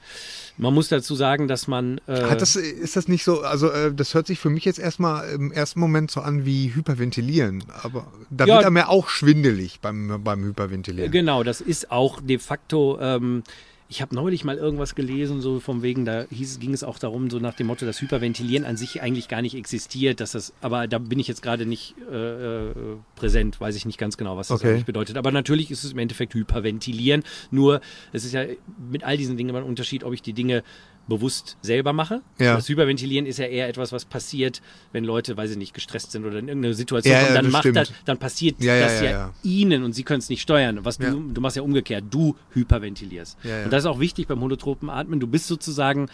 [0.59, 3.95] Man muss dazu sagen, dass man äh, Hat das, ist das nicht so, also äh,
[3.95, 8.09] das hört sich für mich jetzt erstmal im ersten Moment so an wie Hyperventilieren, aber
[8.29, 8.55] da Ja.
[8.57, 11.13] wird er mir auch schwindelig beim, beim Hyperventilieren.
[11.13, 12.99] Genau, das ist auch de facto.
[13.01, 13.45] Ähm,
[13.91, 17.29] ich habe neulich mal irgendwas gelesen, so vom wegen, da hieß, ging es auch darum,
[17.29, 20.87] so nach dem Motto, dass Hyperventilieren an sich eigentlich gar nicht existiert, dass das, aber
[20.87, 22.73] da bin ich jetzt gerade nicht äh, äh,
[23.17, 24.71] präsent, weiß ich nicht ganz genau, was das Okay.
[24.71, 25.17] eigentlich bedeutet.
[25.17, 27.81] Aber natürlich ist es im Endeffekt Hyperventilieren, nur
[28.13, 28.45] es ist ja
[28.91, 30.63] mit all diesen Dingen immer ein Unterschied, ob ich die Dinge
[31.09, 32.23] bewusst selber mache.
[32.39, 32.55] Ja.
[32.55, 36.25] Das Hyperventilieren ist ja eher etwas, was passiert, wenn Leute, weiß ich nicht, gestresst sind
[36.25, 38.81] oder in irgendeine Situation Ja, kommen, ja, dann das macht das, dann passiert Ja, ja,
[38.85, 39.35] das ja, ja, ja.
[39.43, 40.85] ihnen und sie können es nicht steuern.
[40.85, 41.11] Was Ja.
[41.11, 43.39] du, du machst ja umgekehrt, du hyperventilierst.
[43.43, 43.65] Ja, ja.
[43.65, 45.19] Und das ist auch wichtig beim holotropen Atmen.
[45.19, 46.09] Du bist sozusagen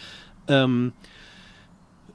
[0.49, 0.93] ähm,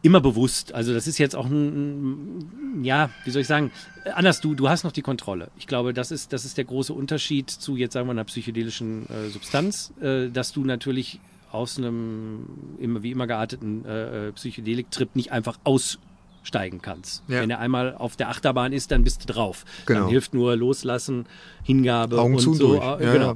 [0.02, 0.74] immer bewusst.
[0.74, 3.72] Also das ist jetzt auch ein, ein ja, wie soll ich sagen,
[4.06, 5.50] äh, anders, du, du hast noch die Kontrolle.
[5.58, 9.06] Ich glaube, das ist, das ist der große Unterschied zu jetzt sagen wir einer psychedelischen
[9.10, 11.20] äh, Substanz, äh, dass du natürlich
[11.52, 12.46] aus einem
[12.80, 17.24] immer wie immer gearteten äh, äh, Psychedelik-Trip nicht einfach aussteigen kannst.
[17.28, 17.42] Ja.
[17.42, 19.66] Wenn er einmal auf der Achterbahn ist, dann bist du drauf.
[19.86, 20.02] Genau.
[20.02, 21.26] Dann hilft nur Loslassen,
[21.64, 22.54] Hingabe Augen und so.
[22.58, 22.82] durch.
[22.82, 23.36] Äh, Ja, genau.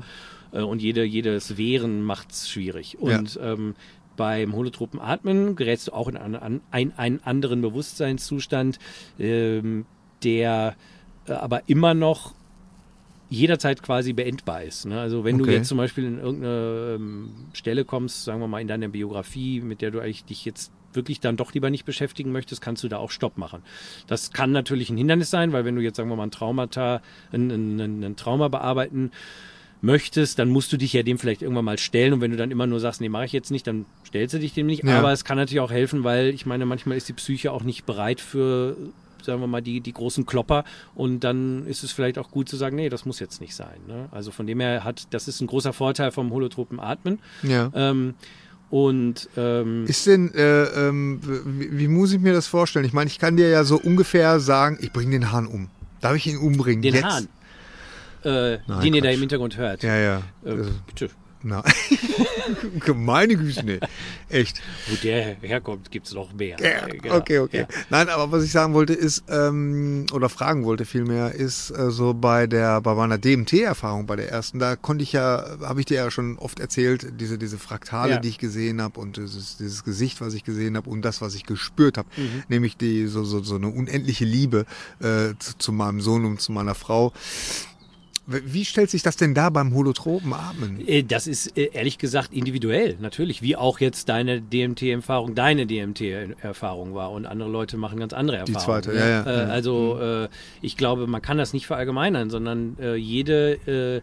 [0.51, 2.97] Äh, Und jede, jedes Wehren macht's schwierig.
[2.99, 3.75] Und ähm,
[4.17, 8.79] beim holotropen Atmen gerätst du auch in einen, an- ein, einen anderen Bewusstseinszustand,
[9.19, 9.85] ähm,
[10.23, 10.75] der
[11.27, 12.33] äh, aber immer noch
[13.35, 14.85] jederzeit quasi beendbar ist.
[14.85, 14.99] Ne?
[14.99, 15.55] Also wenn du Okay.
[15.55, 19.81] jetzt zum Beispiel in irgendeine ähm, Stelle kommst, sagen wir mal in deiner Biografie, mit
[19.81, 22.97] der du eigentlich dich jetzt wirklich dann doch lieber nicht beschäftigen möchtest, kannst du da
[22.97, 23.61] auch Stopp machen.
[24.07, 27.01] Das kann natürlich ein Hindernis sein, weil wenn du jetzt sagen wir mal ein Traumata,
[27.33, 29.11] ein, ein, ein Trauma bearbeiten
[29.81, 32.49] möchtest, dann musst du dich ja dem vielleicht irgendwann mal stellen und wenn du dann
[32.49, 34.83] immer nur sagst, nee, mache ich jetzt nicht, dann stellst du dich dem nicht.
[34.83, 34.97] Ja.
[34.97, 37.85] Aber es kann natürlich auch helfen, weil ich meine, manchmal ist die Psyche auch nicht
[37.85, 38.77] bereit für
[39.25, 40.63] sagen wir mal, die, die großen Klopper
[40.95, 43.79] und dann ist es vielleicht auch gut zu sagen, nee, das muss jetzt nicht sein.
[43.87, 44.07] Ne?
[44.11, 47.19] Also von dem her hat, das ist ein großer Vorteil vom holotropen Atmen.
[47.43, 47.71] Ja.
[47.73, 48.15] Ähm,
[48.69, 52.85] und ähm, Ist denn, äh, ähm, wie, wie muss ich mir das vorstellen?
[52.85, 55.69] Ich meine, ich kann dir ja so ungefähr sagen, ich bringe den Hahn um.
[56.01, 56.81] Darf ich ihn umbringen?
[56.81, 57.05] den Jetzt?
[57.05, 57.27] Hahn,
[58.23, 59.13] äh, Nein, den ihr da Quatsch.
[59.15, 59.83] im Hintergrund hört.
[59.83, 60.17] Ja, ja.
[60.43, 61.09] Äh, bitte.
[61.47, 61.63] Na.
[62.95, 63.79] Meine Güte, nee.
[64.29, 64.61] Echt.
[64.89, 66.57] Wo der herkommt, gibt es noch mehr.
[66.59, 67.15] Ja, Äh, genau.
[67.17, 67.59] okay, okay.
[67.59, 67.67] Ja.
[67.91, 72.13] Nein, aber was ich sagen wollte ist, ähm, oder fragen wollte vielmehr, ist äh, so
[72.15, 75.97] bei der, bei meiner DMT-Erfahrung, bei der ersten, da konnte ich ja, habe ich dir
[75.97, 78.19] ja schon oft erzählt, diese, diese Fraktale, Ja.
[78.19, 81.35] die ich gesehen habe und dieses, dieses Gesicht, was ich gesehen habe und das, was
[81.35, 82.43] ich gespürt habe, Mhm.
[82.47, 84.65] nämlich die, so, so, so eine unendliche Liebe
[84.99, 87.13] äh, zu, zu meinem Sohn und zu meiner Frau.
[88.27, 90.85] Wie stellt sich das denn da beim holotropen Atmen?
[90.87, 96.93] Äh, Das ist äh, ehrlich gesagt individuell, natürlich, wie auch jetzt deine DMT-Erfahrung deine DMT-Erfahrung
[96.95, 98.83] war und andere Leute machen ganz andere Die Erfahrungen.
[98.83, 98.99] zweite, ne?
[98.99, 99.45] ja, ja, Äh, ja.
[99.45, 99.51] Mhm.
[99.51, 100.27] Also äh,
[100.61, 104.01] ich glaube, man kann das nicht verallgemeinern, sondern jede äh,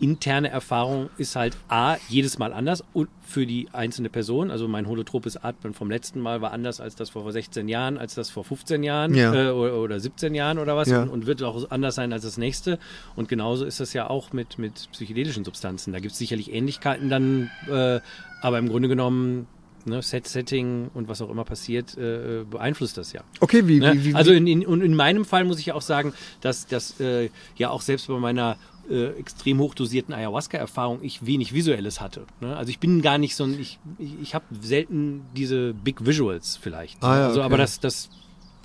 [0.00, 4.50] interne Erfahrung ist halt A, jedes Mal anders und für die einzelne Person.
[4.50, 8.14] Also mein holotropes Atmen vom letzten Mal war anders als das vor 16 Jahren, als
[8.14, 9.32] das vor 15 Jahren Ja.
[9.32, 11.02] äh, oder, oder 17 Jahren oder was Ja.
[11.02, 12.78] und, und wird auch anders sein als das nächste.
[13.16, 15.92] Und genauso ist das ja auch mit, mit psychedelischen Substanzen.
[15.92, 18.00] Da gibt es sicherlich Ähnlichkeiten dann, äh,
[18.42, 19.46] aber im Grunde genommen
[19.86, 23.22] ne, Set, Setting und was auch immer passiert, äh, beeinflusst das ja.
[23.40, 23.92] Okay, wie, Ne?
[23.94, 26.66] wie, wie also in, in, und in meinem Fall muss ich ja auch sagen, dass,
[26.66, 28.56] dass äh, ja auch selbst bei meiner
[28.90, 32.26] äh, extrem hochdosierten Ayahuasca-Erfahrung ich wenig Visuelles hatte.
[32.40, 32.56] Ne?
[32.56, 36.56] Also ich bin gar nicht so ein, ich, ich, ich habe selten diese Big Visuals
[36.56, 37.02] vielleicht.
[37.02, 37.46] Ah ja, also, okay.
[37.46, 38.10] aber das, das,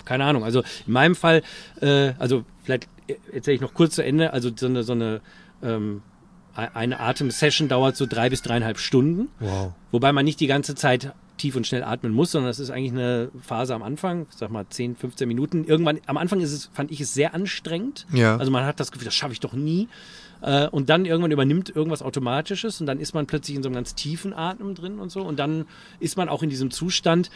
[0.04, 0.44] keine Ahnung.
[0.44, 1.42] Also in meinem Fall,
[1.80, 2.88] äh, also vielleicht
[3.32, 5.20] erzähle ich noch kurz zu Ende, also so eine, so eine
[5.62, 6.02] ähm,
[6.54, 9.28] eine Atemsession dauert so drei bis dreieinhalb Stunden.
[9.38, 9.72] Wow.
[9.92, 12.92] Wobei man nicht die ganze Zeit tief und schnell atmen muss, sondern es ist eigentlich
[12.92, 15.64] eine Phase am Anfang, ich sag mal 10, 15 Minuten.
[15.64, 18.06] Irgendwann, am Anfang ist es, fand ich es sehr anstrengend.
[18.12, 18.36] Ja.
[18.36, 19.88] Also man hat das Gefühl, das schaffe ich doch nie.
[20.42, 23.74] Äh, Und dann irgendwann übernimmt irgendwas Automatisches und dann ist man plötzlich in so einem
[23.74, 25.22] ganz tiefen Atmen drin und so.
[25.22, 25.66] Und dann
[25.98, 27.30] ist man auch in diesem Zustand,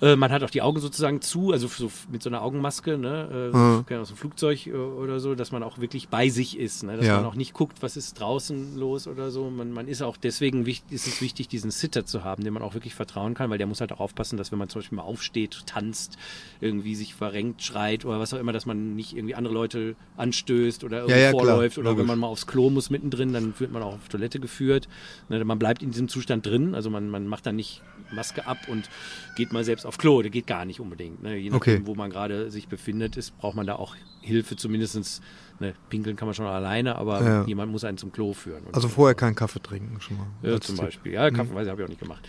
[0.00, 3.50] äh, man hat auch die Augen sozusagen zu, also so mit so einer Augenmaske, ne,
[3.52, 3.84] äh, Mhm.
[3.88, 6.96] so aus dem Flugzeug äh, oder so, dass man auch wirklich bei sich ist, ne,
[6.96, 7.16] dass Ja.
[7.16, 9.50] man auch nicht guckt, was ist draußen los oder so.
[9.50, 12.62] Man, man ist auch deswegen wichtig, ist es wichtig, diesen Sitter zu haben, dem man
[12.62, 14.96] auch wirklich vertrauen kann, weil der muss halt auch aufpassen, dass wenn man zum Beispiel
[14.96, 16.16] mal aufsteht, tanzt,
[16.60, 20.84] irgendwie sich verrenkt, schreit oder was auch immer, dass man nicht irgendwie andere Leute anstößt
[20.84, 22.00] oder irgendwie Ja, ja, klar, vorläuft oder logisch.
[22.00, 24.88] wenn man mal aufs Klo muss mittendrin, dann wird man auch auf Toilette geführt.
[25.28, 28.66] Ne, man bleibt in diesem Zustand drin, also man, man macht dann nicht Maske ab
[28.68, 28.88] und
[29.34, 31.22] geht mal selbst muss aufs Klo, der geht gar nicht unbedingt.
[31.22, 31.36] Ne?
[31.36, 31.80] Je nachdem, Okay.
[31.84, 35.20] wo man gerade sich befindet, ist, braucht man da auch Hilfe, zumindestens.
[35.60, 37.44] Ne, pinkeln kann man schon alleine, aber Ja.
[37.46, 38.64] jemand muss einen zum Klo führen.
[38.72, 38.94] Also so.
[38.94, 40.26] vorher keinen Kaffee trinken schon mal.
[40.42, 40.84] Ja, zum Tipp.
[40.84, 41.12] Beispiel.
[41.12, 42.26] Ja, Kaffeeweise habe ich auch nicht gemacht.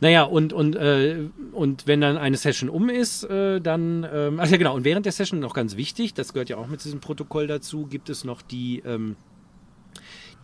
[0.00, 4.48] Naja, und, und, äh, und wenn dann eine Session um ist, äh, dann, ähm, ach
[4.48, 7.00] ja genau, und während der Session noch ganz wichtig, das gehört ja auch mit diesem
[7.00, 9.16] Protokoll dazu, gibt es noch die, ähm,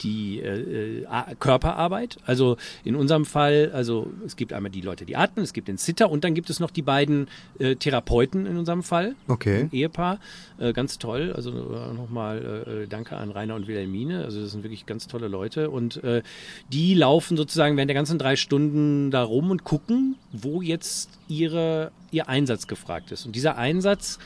[0.03, 2.19] die äh, äh, Körperarbeit.
[2.27, 5.79] Also in unserem Fall, also es gibt einmal die Leute, die atmen, es gibt den
[5.79, 9.15] Sitter und dann gibt es noch die beiden äh, Therapeuten in unserem Fall.
[9.27, 9.63] Okay.
[9.63, 10.21] Ein Ehepaar,
[10.59, 11.33] äh, ganz toll.
[11.35, 14.25] Also äh, nochmal äh, danke an Rainer und Wilhelmine.
[14.25, 15.71] Also das sind wirklich ganz tolle Leute.
[15.71, 16.23] Und äh,
[16.73, 21.91] die laufen sozusagen während der ganzen drei Stunden da rum und gucken, wo jetzt ihre,
[22.11, 23.27] ihr Einsatz gefragt ist.
[23.27, 24.19] Und dieser Einsatz,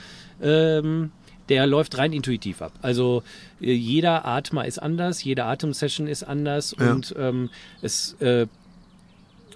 [0.43, 1.13] ähm,
[1.53, 2.73] der läuft rein intuitiv ab.
[2.83, 3.23] Also
[3.61, 6.93] äh, jeder Atmer ist anders, jede Atemsession ist anders Ja.
[6.93, 7.51] und ähm,
[7.83, 8.47] es äh,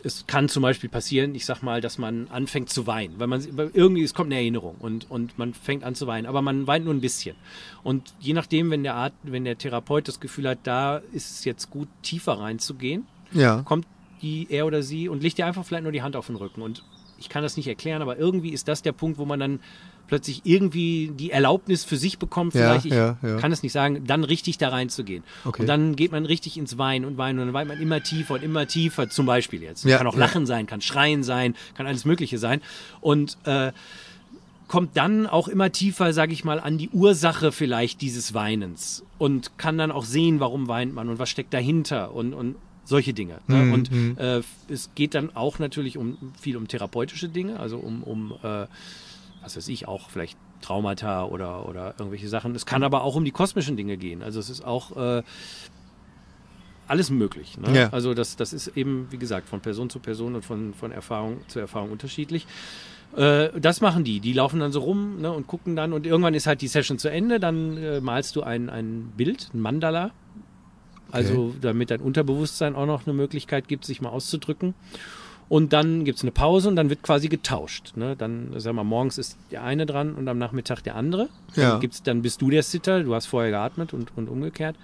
[0.05, 3.43] es kann zum Beispiel passieren, ich sag mal, dass man anfängt zu weinen, weil man
[3.73, 6.85] irgendwie es kommt eine Erinnerung und und man fängt an zu weinen, aber man weint
[6.85, 7.35] nur ein bisschen.
[7.83, 11.45] Und je nachdem, wenn der Art, wenn der Therapeut das Gefühl hat, da ist es
[11.45, 13.63] jetzt gut tiefer reinzugehen, Ja.
[13.63, 13.87] kommt
[14.23, 16.63] die er oder sie und legt dir einfach vielleicht nur die Hand auf den Rücken
[16.63, 16.83] und
[17.19, 19.61] ich kann das nicht erklären, aber irgendwie ist das der Punkt, wo man dann
[20.07, 23.37] plötzlich irgendwie die Erlaubnis für sich bekommt, Ja, vielleicht, ich ja, ja.
[23.37, 25.25] kann es nicht sagen, dann richtig da reinzugehen.
[25.45, 25.63] Okay.
[25.63, 28.35] Und dann geht man richtig ins Weinen und Weinen und dann weint man immer tiefer
[28.35, 29.85] und immer tiefer, zum Beispiel jetzt.
[29.85, 30.21] Ja, kann auch ja.
[30.21, 32.61] Lachen sein, kann Schreien sein, kann alles Mögliche sein.
[33.01, 33.73] Und äh,
[34.69, 39.59] kommt dann auch immer tiefer, sage ich mal, an die Ursache vielleicht dieses Weinens und
[39.59, 43.39] kann dann auch sehen, warum weint man und was steckt dahinter und, und solche Dinge.
[43.47, 43.57] Ne?
[43.57, 44.17] Mhm, Und mhm.
[44.19, 48.67] äh, es geht dann auch natürlich um viel um therapeutische Dinge, also um, um äh,
[49.47, 52.55] was weiß ich, auch vielleicht Traumata oder, oder irgendwelche Sachen.
[52.57, 54.23] Es kann aber auch um die kosmischen Dinge gehen.
[54.23, 55.23] Also es ist auch äh,
[56.89, 57.57] alles möglich.
[57.57, 57.73] Ne?
[57.73, 57.89] Ja.
[57.93, 61.39] Also das, das ist eben, wie gesagt, von Person zu Person und von, von Erfahrung
[61.47, 62.47] zu Erfahrung unterschiedlich.
[63.17, 64.19] Äh, das machen die.
[64.19, 66.99] Die laufen dann so rum ne, und gucken dann und irgendwann ist halt die Session
[66.99, 67.39] zu Ende.
[67.39, 70.11] Dann äh, malst du ein, ein Bild, ein Mandala.
[71.13, 74.75] Also damit dein Unterbewusstsein auch noch eine Möglichkeit gibt, sich mal auszudrücken.
[75.49, 77.93] Und dann gibt's eine Pause und dann wird quasi getauscht.
[77.97, 78.17] Ne?
[78.17, 81.29] Dann, sag mal, morgens ist der eine dran und am Nachmittag der andere.
[81.55, 81.73] Ja.
[81.73, 84.77] Dann, gibt's, dann bist du der Sitter, du hast vorher geatmet und, und umgekehrt.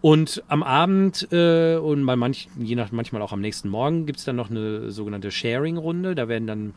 [0.00, 4.24] Und am Abend äh, und bei manchen, je nach manchmal auch am nächsten Morgen gibt's
[4.24, 6.14] dann noch eine sogenannte Sharing-Runde.
[6.14, 6.74] Da werden dann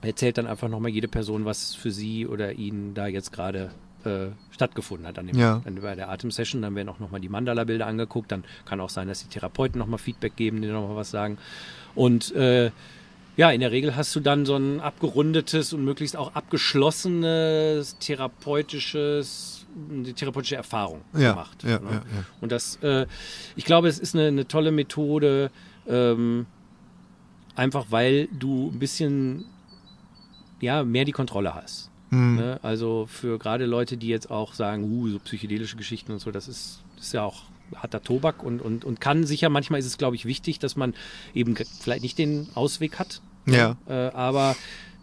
[0.00, 3.70] erzählt dann einfach nochmal jede Person, was für sie oder ihn da jetzt gerade
[4.06, 5.60] äh, stattgefunden hat an dem, Ja.
[5.64, 6.62] an, bei der Atemsession.
[6.62, 8.32] Dann werden auch nochmal die Mandala-Bilder angeguckt.
[8.32, 11.36] Dann kann auch sein, dass die Therapeuten nochmal Feedback geben, die nochmal was sagen.
[11.94, 12.70] Und äh,
[13.36, 19.66] ja, in der Regel hast du dann so ein abgerundetes und möglichst auch abgeschlossenes therapeutisches,
[19.90, 21.62] eine therapeutische Erfahrung Ja, gemacht.
[21.62, 21.90] ja, ne?
[21.90, 22.02] ja, ja.
[22.40, 23.06] Und das, äh,
[23.56, 25.50] ich glaube, es ist eine, eine tolle Methode,
[25.86, 26.46] ähm,
[27.54, 29.44] einfach weil du ein bisschen
[30.60, 31.90] ja, mehr die Kontrolle hast.
[32.10, 32.36] Mhm.
[32.36, 32.60] Ne?
[32.62, 36.48] Also für gerade Leute, die jetzt auch sagen, uh, so psychedelische Geschichten und so, das
[36.48, 40.16] ist, ist ja auch harter Tobak und, und, und kann sicher, manchmal ist es, glaube
[40.16, 40.94] ich, wichtig, dass man
[41.34, 43.20] eben vielleicht nicht den Ausweg hat.
[43.46, 43.76] Ja.
[43.88, 44.56] Äh, aber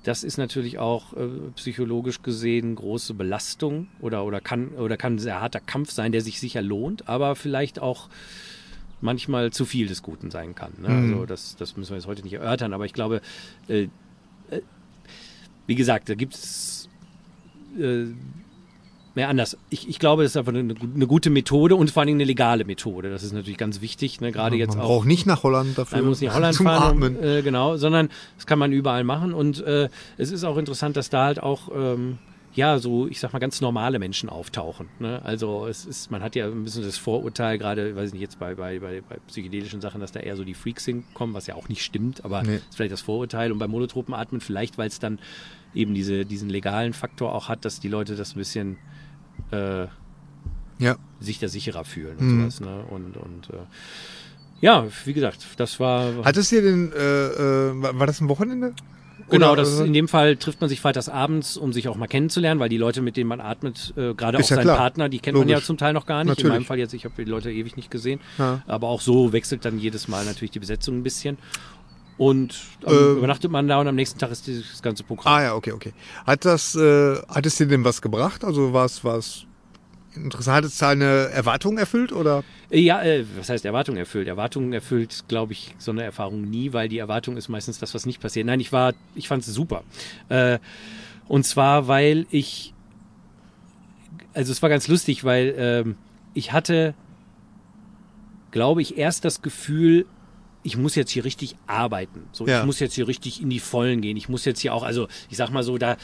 [0.03, 5.19] das ist natürlich auch äh, psychologisch gesehen große Belastung oder, oder, kann, oder kann ein
[5.19, 8.09] sehr harter Kampf sein, der sich sicher lohnt, aber vielleicht auch
[9.01, 10.73] manchmal zu viel des Guten sein kann.
[10.81, 10.89] Ne?
[10.89, 11.13] Mhm.
[11.13, 13.21] Also das, das müssen wir jetzt heute nicht erörtern, aber ich glaube,
[13.67, 13.87] äh,
[14.49, 14.61] äh,
[15.67, 16.82] wie gesagt, da gibt es
[17.79, 18.07] äh,
[19.15, 19.57] mehr anders.
[19.69, 22.25] Ich, ich glaube, das ist einfach eine, eine gute Methode und vor allen Dingen eine
[22.25, 23.11] legale Methode.
[23.11, 24.31] Das ist natürlich ganz wichtig, ne?
[24.31, 24.87] gerade jetzt man auch.
[24.87, 25.99] braucht nicht nach Holland dafür.
[25.99, 27.23] Man muss nicht nach Holland zum fahren, Atmen.
[27.23, 29.33] äh, genau, sondern das kann man überall machen.
[29.33, 32.17] Und äh, es ist auch interessant, dass da halt auch ähm,
[32.55, 34.87] ja so, ich sag mal, ganz normale Menschen auftauchen.
[34.99, 35.21] Ne?
[35.23, 38.39] Also es ist, man hat ja ein bisschen das Vorurteil, gerade, weiß ich nicht, jetzt
[38.39, 41.53] bei, bei, bei, bei psychedelischen Sachen, dass da eher so die Freaks hinkommen, was ja
[41.53, 42.55] auch nicht stimmt, aber Nee.
[42.55, 43.51] ist vielleicht das Vorurteil.
[43.51, 45.19] Und beim Monotropenatmen vielleicht, weil es dann
[45.73, 48.77] eben diese, diesen legalen Faktor auch hat, dass die Leute das ein bisschen
[49.51, 49.87] äh,
[50.79, 50.97] Ja.
[51.19, 52.41] sich da sicherer fühlen und Mhm.
[52.51, 52.59] sowas.
[52.61, 52.83] Ne?
[52.89, 53.57] Und, und äh,
[54.61, 56.13] ja, wie gesagt, das war.
[56.23, 58.73] Hattest du den, äh, äh, war das ein Wochenende?
[59.29, 62.59] Genau, das, in dem Fall trifft man sich freitags abends, um sich auch mal kennenzulernen,
[62.59, 64.77] weil die Leute, mit denen man atmet, äh, gerade auch ja seinen klar.
[64.77, 65.67] Partner, die kennt man ja Logisch.
[65.67, 66.29] zum Teil noch gar nicht.
[66.31, 66.51] In Natürlich.
[66.51, 68.19] meinem Fall jetzt, ich habe die Leute ewig nicht gesehen.
[68.37, 68.61] Ja.
[68.67, 71.37] Aber auch so wechselt dann jedes Mal natürlich die Besetzung ein bisschen.
[72.17, 73.17] Und Ähm.
[73.17, 75.33] übernachtet man da und am nächsten Tag ist dieses ganze Programm.
[75.33, 75.93] Ah ja, okay, okay.
[76.25, 78.43] Hat das, äh, hat es dir denn was gebracht?
[78.43, 79.45] Also war es, war es
[80.15, 82.43] interessant, hat es deine Erwartungen erfüllt oder?
[82.69, 84.27] Ja, äh, was heißt Erwartungen erfüllt?
[84.27, 88.05] Erwartungen erfüllt, glaube ich, so eine Erfahrung nie, weil die Erwartung ist meistens das, was
[88.05, 88.45] nicht passiert.
[88.45, 89.83] Nein, ich war, ich fand es super.
[90.29, 90.59] Äh,
[91.27, 92.73] und zwar, weil ich,
[94.33, 95.95] also es war ganz lustig, weil ähm,
[96.35, 96.93] ich hatte,
[98.51, 100.05] glaube ich, erst das Gefühl,
[100.63, 102.23] ich muss jetzt hier richtig arbeiten.
[102.31, 102.59] So, Ja.
[102.61, 104.15] ich muss jetzt hier richtig in die Vollen gehen.
[104.17, 105.97] Ich muss jetzt hier auch, also ich sag mal so, da,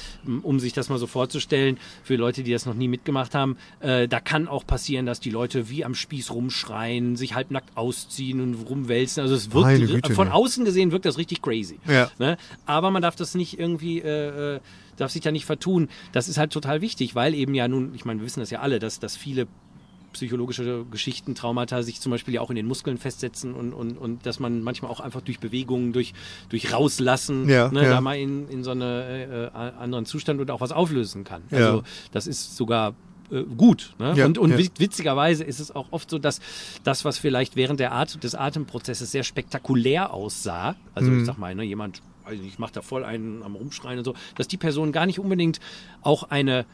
[0.43, 4.07] um sich das mal so vorzustellen, für Leute, die das noch nie mitgemacht haben, äh,
[4.07, 8.53] da kann auch passieren, dass die Leute wie am Spieß rumschreien, sich halbnackt ausziehen und
[8.55, 9.21] rumwälzen.
[9.23, 10.33] Also es wirkt Güte, von ne?
[10.33, 11.79] außen gesehen wirkt das richtig crazy.
[11.87, 12.11] Ja.
[12.19, 12.37] Ne?
[12.65, 14.59] Aber man darf das nicht irgendwie, äh, äh,
[14.97, 15.87] darf sich da nicht vertun.
[16.11, 18.59] Das ist halt total wichtig, weil eben ja nun, ich meine, wir wissen das ja
[18.59, 19.47] alle, dass, dass viele
[20.19, 24.25] psychologische Geschichten, Traumata sich zum Beispiel ja auch in den Muskeln festsetzen und, und, und
[24.25, 26.13] dass man manchmal auch einfach durch Bewegungen, durch,
[26.49, 27.89] durch rauslassen, Ja, ne, ja.
[27.89, 31.41] da mal in, in so einen äh, anderen Zustand und auch was auflösen kann.
[31.49, 31.57] Ja.
[31.57, 32.93] Also das ist sogar
[33.31, 33.93] äh, gut.
[33.99, 34.13] Ne?
[34.15, 34.57] Ja, und und ja.
[34.57, 36.39] wit- witzigerweise ist es auch oft so, dass
[36.83, 41.19] das, was vielleicht während der At des Atemprozesses sehr spektakulär aussah, also Mhm.
[41.21, 44.05] ich sag mal, ne, jemand, weiß ich nicht, macht da voll einen am Rumschreien und
[44.05, 45.59] so, dass die Person gar nicht unbedingt
[46.01, 46.65] auch eine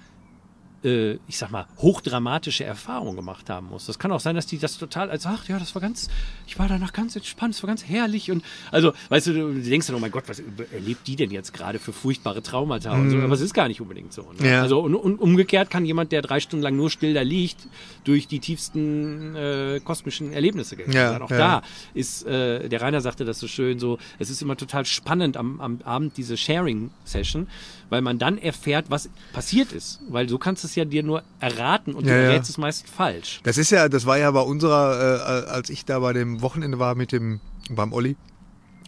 [0.86, 3.88] äh, ich sag mal, hochdramatische Erfahrung gemacht haben muss.
[3.88, 6.10] Das kann auch sein, dass die das total als, ach ja, das war ganz,
[6.48, 9.88] ich war danach ganz entspannt, es war ganz herrlich und also, weißt du, du denkst
[9.88, 13.18] dann, oh mein Gott, was erlebt die denn jetzt gerade für furchtbare Traumata und so,
[13.18, 14.32] aber es ist gar nicht unbedingt so.
[14.40, 14.50] Ne?
[14.50, 14.62] Ja.
[14.62, 17.68] Also und, und umgekehrt kann jemand, der drei Stunden lang nur still da liegt,
[18.04, 20.92] durch die tiefsten äh, kosmischen Erlebnisse gehen.
[20.92, 21.38] Ja, Auch ja.
[21.38, 21.62] da
[21.94, 25.60] ist, äh, der Rainer sagte das so schön, so, es ist immer total spannend am,
[25.60, 27.48] am Abend diese Sharing-Session,
[27.90, 30.00] weil man dann erfährt, was passiert ist.
[30.10, 32.30] Weil du kannst es ja dir nur erraten und Ja, du ja.
[32.30, 33.40] errätst es meist falsch.
[33.44, 36.80] Das ist ja, das war ja bei unserer, äh, als ich da bei dem Wochenende
[36.80, 38.16] war mit dem, beim Olli,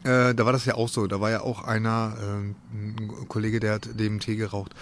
[0.04, 1.08] äh, da war das ja auch so.
[1.08, 4.74] Da war ja auch einer, äh, ein Kollege, der hat DMT geraucht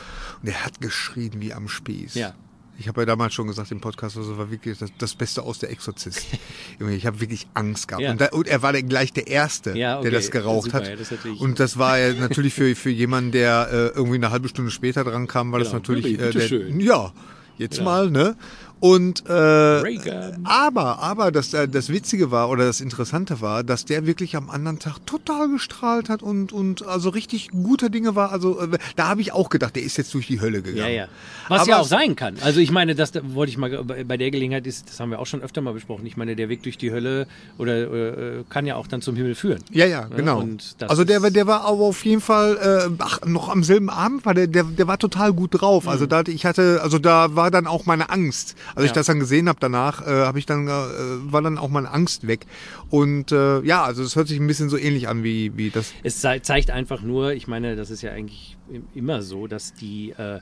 [0.41, 2.15] und der hat geschrien wie am Spieß.
[2.15, 2.34] Ja.
[2.77, 5.59] Ich habe ja damals schon gesagt im Podcast, also war wirklich das, das Beste aus
[5.59, 6.25] der Exorzist.
[6.89, 8.03] Ich habe wirklich Angst gehabt.
[8.03, 8.11] Ja.
[8.11, 10.09] Und, da, und er war gleich der Erste, Ja, okay.
[10.09, 10.88] der das geraucht Super, hat.
[10.89, 14.29] ja, das natürlich- und das war ja natürlich für, für jemanden, der äh, irgendwie eine
[14.31, 15.79] halbe Stunde später dran kam, war das Genau.
[15.79, 17.13] natürlich Bitte, äh, der, ja,
[17.57, 18.35] jetzt mal, ne?
[18.79, 20.41] Und äh, Reagan.
[20.43, 24.49] aber, aber das, äh, das Witzige war oder das Interessante war, dass der wirklich am
[24.49, 28.31] anderen Tag total gestrahlt hat und, und also richtig guter Dinge war.
[28.31, 30.77] Also äh, da habe ich auch gedacht, der ist jetzt durch die Hölle gegangen.
[30.91, 31.07] Ja, ja.
[31.47, 32.38] Was Aber ja auch sein kann.
[32.41, 35.19] Also ich meine, das da wollte ich mal bei der Gelegenheit ist, das haben wir
[35.19, 36.05] auch schon öfter mal besprochen.
[36.05, 39.35] Ich meine, der Weg durch die Hölle oder äh, kann ja auch dann zum Himmel
[39.35, 39.63] führen.
[39.71, 40.39] Ja, ja, genau.
[40.39, 43.89] und das also der, der war aber auf jeden Fall, äh, ach, noch am selben
[43.89, 45.88] Abend war der, der, der war total gut drauf.
[45.88, 48.55] Also da hatte- ich hatte, also da war dann auch meine Angst.
[48.73, 48.95] Als ich Ja.
[48.95, 52.25] das dann gesehen habe danach, äh, habe ich dann, äh, war dann auch meine Angst
[52.28, 52.45] weg.
[52.89, 55.91] Und äh, ja, also es hört sich ein bisschen so ähnlich an wie, wie das.
[56.04, 59.73] Es zei- zeigt einfach nur, ich meine, das ist ja eigentlich im- immer so, dass
[59.73, 60.39] die, äh,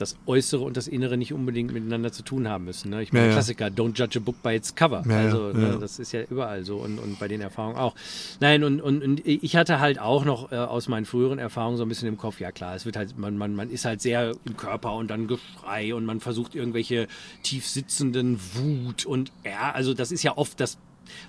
[0.00, 2.90] das Äußere und das Innere nicht unbedingt miteinander zu tun haben müssen.
[2.90, 3.02] Ne?
[3.02, 3.36] Ich meine, Ja, ja.
[3.36, 5.02] Klassiker, don't judge a book by its cover.
[5.08, 7.94] Ja, also ne, das ist ja überall so und, und bei den Erfahrungen auch.
[8.40, 11.84] Nein, und, und, und ich hatte halt auch noch äh, aus meinen früheren Erfahrungen so
[11.84, 14.32] ein bisschen im Kopf, ja klar, es wird halt, man, man, man ist halt sehr
[14.44, 17.08] im Körper und dann Geschrei und man versucht irgendwelche
[17.42, 20.78] tief sitzenden Wut und ja, also das ist ja oft das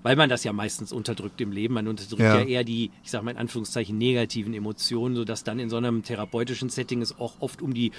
[0.01, 1.75] weil man das ja meistens unterdrückt im Leben.
[1.75, 2.39] Man unterdrückt Ja.
[2.39, 6.01] ja, eher die, ich sag mal in Anführungszeichen, negativen Emotionen, sodass dann in so einem
[6.03, 7.91] therapeutischen Setting es auch oft um die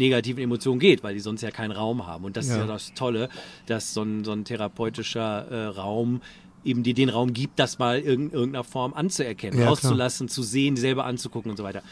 [0.00, 2.24] negativen Emotionen geht, weil die sonst ja keinen Raum haben.
[2.24, 2.62] Und das ist Ja.
[2.62, 3.28] ja das Tolle,
[3.66, 6.20] dass so ein, so ein therapeutischer äh, Raum
[6.64, 9.70] eben dir den Raum gibt, das mal in irgendeiner Form anzuerkennen, Ja, klar.
[9.70, 11.82] rauszulassen, zu sehen, selber anzugucken und so weiter.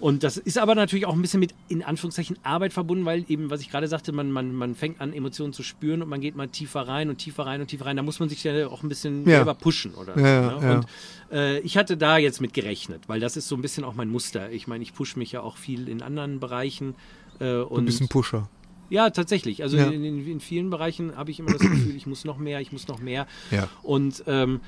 [0.00, 3.50] Und das ist aber natürlich auch ein bisschen mit, in Anführungszeichen, Arbeit verbunden, weil eben,
[3.50, 6.34] was ich gerade sagte, man, man, man fängt an, Emotionen zu spüren und man geht
[6.34, 7.96] mal tiefer rein und tiefer rein und tiefer rein.
[7.96, 9.36] Da muss man sich ja auch ein bisschen Ja.
[9.36, 10.60] selber pushen oder Ja, so.
[10.60, 10.66] Ne?
[10.66, 10.74] ja.
[10.74, 10.86] Und
[11.30, 14.08] äh, ich hatte da jetzt mit gerechnet, weil das ist so ein bisschen auch mein
[14.10, 14.50] Muster.
[14.50, 16.96] Ich meine, ich pushe mich ja auch viel in anderen Bereichen.
[17.40, 18.48] Äh, und Ein bisschen Pusher.
[18.90, 19.62] ja, tatsächlich.
[19.62, 19.86] Also Ja.
[19.86, 22.72] in, in, in vielen Bereichen habe ich immer das Gefühl, ich muss noch mehr, ich
[22.72, 23.26] muss noch mehr.
[23.50, 23.68] Ja.
[23.82, 24.60] Und ähm,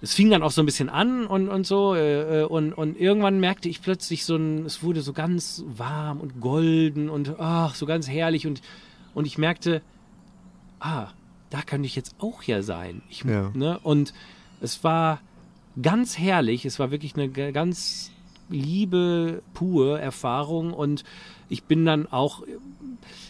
[0.00, 1.94] es fing dann auch so ein bisschen an und, und so.
[1.94, 6.20] Äh, äh, und, und irgendwann merkte ich plötzlich so ein, es wurde so ganz warm
[6.20, 8.46] und golden und ach, so ganz herrlich.
[8.46, 8.60] Und,
[9.14, 9.80] und ich merkte,
[10.80, 11.08] ah,
[11.50, 13.02] da könnte ich jetzt auch ja sein.
[13.08, 13.50] Ich, Ja.
[13.54, 13.78] ne?
[13.82, 14.12] Und
[14.60, 15.20] es war
[15.80, 16.64] ganz herrlich.
[16.66, 18.10] Es war wirklich eine ganz
[18.48, 20.72] liebe, pure Erfahrung.
[20.72, 21.04] Und
[21.48, 22.42] ich bin dann auch,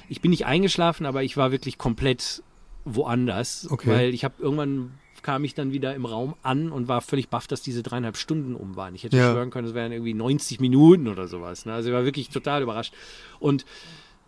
[0.09, 2.43] ich bin nicht eingeschlafen, aber ich war wirklich komplett
[2.85, 3.69] woanders.
[3.71, 3.91] Okay.
[3.91, 7.47] Weil ich habe irgendwann kam ich dann wieder im Raum an und war völlig baff,
[7.47, 8.95] dass diese dreieinhalb Stunden um waren.
[8.95, 9.33] Ich hätte Ja.
[9.33, 11.65] schwören können, es wären irgendwie 90 Minuten oder sowas.
[11.65, 11.73] Ne?
[11.73, 12.93] Also ich war wirklich total überrascht.
[13.41, 13.65] Und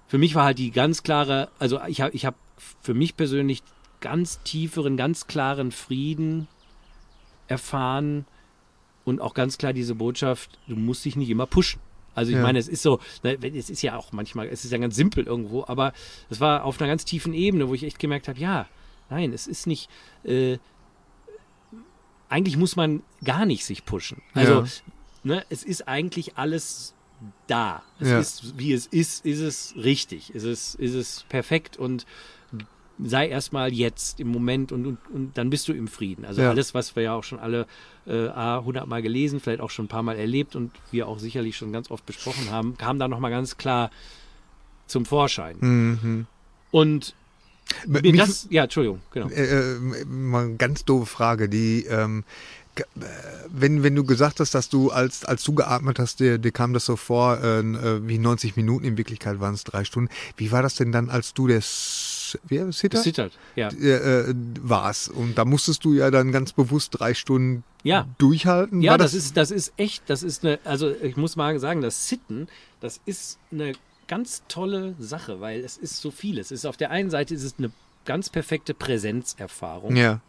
[0.09, 2.35] für mich war halt die ganz klare, also ich habe ich hab
[2.81, 3.62] für mich persönlich
[4.01, 6.49] ganz tieferen, ganz klaren Frieden
[7.46, 8.25] erfahren
[9.07, 11.81] und auch ganz klar diese Botschaft, du musst dich nicht immer pushen.
[12.14, 12.42] Also ich Ja.
[12.42, 15.25] meine, es ist so, ne, es ist ja auch manchmal, es ist ja ganz simpel
[15.25, 15.92] irgendwo, aber
[16.29, 18.69] es war auf einer ganz tiefen Ebene, wo ich echt gemerkt habe, ja,
[19.09, 19.88] nein, es ist nicht,
[20.25, 20.59] äh,
[22.29, 24.23] eigentlich muss man gar nicht sich pushen.
[24.33, 24.66] Also, Ja.
[25.23, 26.95] ne, es ist eigentlich alles
[27.47, 27.85] da.
[28.01, 28.19] Es Ja.
[28.19, 30.35] ist, wie es ist, ist es richtig.
[30.35, 32.07] Ist es, ist es perfekt und
[32.99, 36.25] sei erstmal jetzt im Moment und, und, und dann bist du im Frieden.
[36.25, 36.51] Also Ja.
[36.51, 37.67] alles, was wir ja auch schon alle
[38.07, 41.19] äh, A, 100 Mal gelesen, vielleicht auch schon ein paar Mal erlebt und wir auch
[41.19, 43.91] sicherlich schon ganz oft besprochen haben, kam da nochmal ganz klar
[44.87, 45.57] zum Vorschein.
[45.61, 46.27] Mhm.
[46.71, 47.15] Und
[47.87, 49.29] Mich- das, ja, Entschuldigung, genau.
[49.29, 52.23] Äh, äh, mal eine ganz doofe Frage, die ähm,
[52.77, 52.83] äh,
[53.51, 56.73] wenn, wenn du gesagt hast, dass du als, als du geatmet hast, dir, dir kam
[56.75, 60.11] das so vor, äh, äh, wie 90 Minuten, in Wirklichkeit waren es drei Stunden.
[60.37, 62.16] Wie war das denn dann, als du der S
[62.49, 63.03] wer, Sitter?
[63.03, 63.68] Zittert, ja.
[63.68, 65.09] Äh, äh, warst?
[65.11, 68.07] Und da musstest du ja dann ganz bewusst drei Stunden Ja.
[68.18, 68.81] durchhalten.
[68.83, 71.81] Ja, War das, ist, das ist echt, das ist eine, also ich muss mal sagen,
[71.83, 72.49] das Sitten,
[72.81, 73.72] das ist eine
[74.09, 76.38] ganz tolle Sache, weil es ist so viel.
[76.38, 77.70] Es ist auf der einen Seite ist es eine
[78.05, 79.96] ganz perfekte Präsenzerfahrung.
[79.96, 80.20] Ja,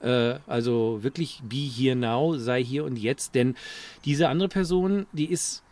[0.00, 3.36] Äh, also wirklich be here now, sei hier und jetzt.
[3.36, 3.54] Denn
[4.04, 5.62] diese andere Person, die ist,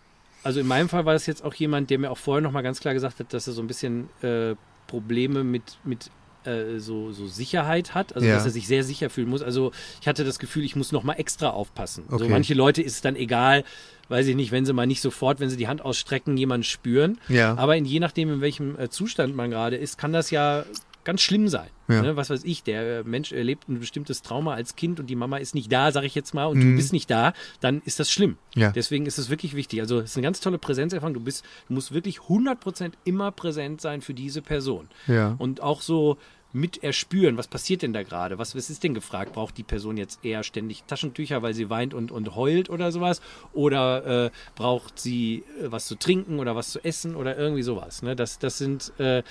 [0.44, 2.78] also in meinem Fall war das jetzt auch jemand, der mir auch vorher nochmal ganz
[2.78, 4.54] klar gesagt hat, dass er so ein bisschen äh,
[4.90, 6.10] Probleme mit, mit
[6.44, 8.34] äh, so, so Sicherheit hat, also Ja.
[8.34, 9.42] dass er sich sehr sicher fühlen muss.
[9.42, 12.04] Also ich hatte das Gefühl, ich muss nochmal extra aufpassen.
[12.08, 12.28] So Okay.
[12.28, 13.62] manche Leute ist es dann egal,
[14.08, 17.20] weiß ich nicht, wenn sie mal nicht sofort, wenn sie die Hand ausstrecken, jemanden spüren.
[17.28, 17.56] Ja.
[17.56, 20.64] Aber in, je nachdem, in welchem äh, Zustand man gerade ist, kann das ja
[21.04, 21.68] ganz schlimm sein.
[21.88, 22.02] Ja.
[22.02, 22.16] Ne?
[22.16, 25.54] Was weiß ich, der Mensch erlebt ein bestimmtes Trauma als Kind und die Mama ist
[25.54, 26.70] nicht da, sage ich jetzt mal, und Mhm.
[26.72, 28.36] du bist nicht da, dann ist das schlimm.
[28.54, 28.70] Ja.
[28.72, 29.80] Deswegen ist es wirklich wichtig.
[29.80, 31.14] Also es ist eine ganz tolle Präsenzerfahrung.
[31.14, 34.88] Du bist, du musst wirklich 100% immer präsent sein für diese Person.
[35.06, 35.34] Ja.
[35.38, 36.18] Und auch so
[36.52, 38.36] mit erspüren, was passiert denn da gerade?
[38.38, 39.34] Was, was ist denn gefragt?
[39.34, 43.20] Braucht die Person jetzt eher ständig Taschentücher, weil sie weint und, und heult oder sowas?
[43.52, 48.02] Oder äh, braucht sie äh, was zu trinken oder was zu essen oder irgendwie sowas?
[48.02, 48.16] Ne?
[48.16, 49.22] Das, das sind, äh,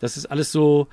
[0.00, 0.88] das ist alles so,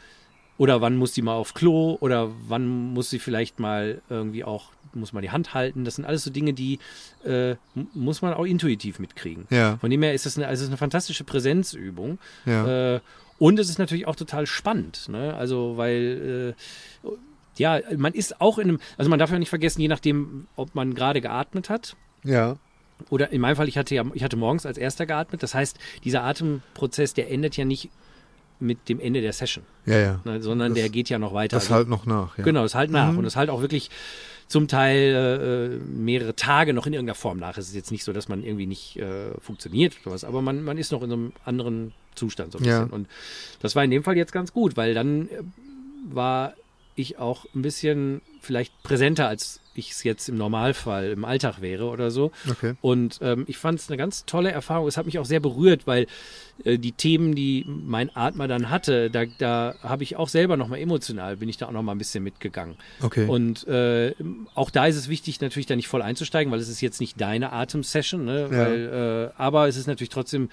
[0.58, 4.72] oder wann muss die mal auf Klo oder wann muss sie vielleicht mal irgendwie auch,
[4.94, 5.86] muss man die Hand halten?
[5.86, 6.80] Das sind alles so Dinge, die
[7.24, 7.56] äh,
[7.94, 9.46] muss man auch intuitiv mitkriegen.
[9.50, 9.78] Ja.
[9.78, 12.18] Von dem her ist es eine, also eine fantastische Präsenzübung.
[12.46, 12.96] Ja.
[12.96, 13.00] Äh,
[13.40, 15.36] und es ist natürlich auch total spannend, ne?
[15.36, 16.56] Also, weil
[17.06, 17.10] äh,
[17.58, 20.74] ja, man ist auch in einem, also man darf ja nicht vergessen, je nachdem, ob
[20.74, 21.96] man gerade geatmet hat.
[22.24, 22.58] Ja.
[23.12, 25.44] Oder in meinem Fall, ich hatte ja, ich hatte morgens als erster geatmet.
[25.44, 27.92] Das heißt, dieser Atemprozess, der endet ja nicht
[28.60, 30.22] mit dem Ende der Session, Ja, ja.
[30.26, 31.56] ne, sondern Das- der geht ja noch weiter.
[31.58, 32.38] Das Also- halt noch nach.
[32.38, 32.44] Ja.
[32.44, 33.12] Genau, das halt nach.
[33.12, 33.20] Mhm.
[33.20, 33.90] Und das halt auch wirklich
[34.48, 37.58] zum Teil äh, mehrere Tage noch in irgendeiner Form nach.
[37.58, 40.64] Es ist jetzt nicht so, dass man irgendwie nicht äh, funktioniert oder was, aber man,
[40.64, 42.80] man ist noch in einem anderen Zustand so ein Ja.
[42.84, 42.94] bisschen.
[42.94, 43.08] Und
[43.62, 45.42] das war in dem Fall jetzt ganz gut, weil dann äh,
[46.10, 46.54] war
[46.98, 51.86] ich auch ein bisschen vielleicht präsenter, als ich es jetzt im Normalfall im Alltag wäre
[51.86, 52.32] oder so.
[52.50, 52.74] Okay.
[52.82, 54.88] Und ähm, ich fand es eine ganz tolle Erfahrung.
[54.88, 56.08] Es hat mich auch sehr berührt, weil
[56.64, 60.80] äh, die Themen, die mein Atmer dann hatte, da, da habe ich auch selber nochmal
[60.80, 62.76] emotional, bin ich da auch nochmal ein bisschen mitgegangen.
[63.02, 63.28] Okay.
[63.28, 64.16] Und äh,
[64.56, 67.22] auch da ist es wichtig, natürlich da nicht voll einzusteigen, weil es ist jetzt nicht
[67.22, 68.50] deine Atemsession, ne?
[68.52, 68.58] Ja.
[68.58, 70.50] weil, äh, aber es ist natürlich trotzdem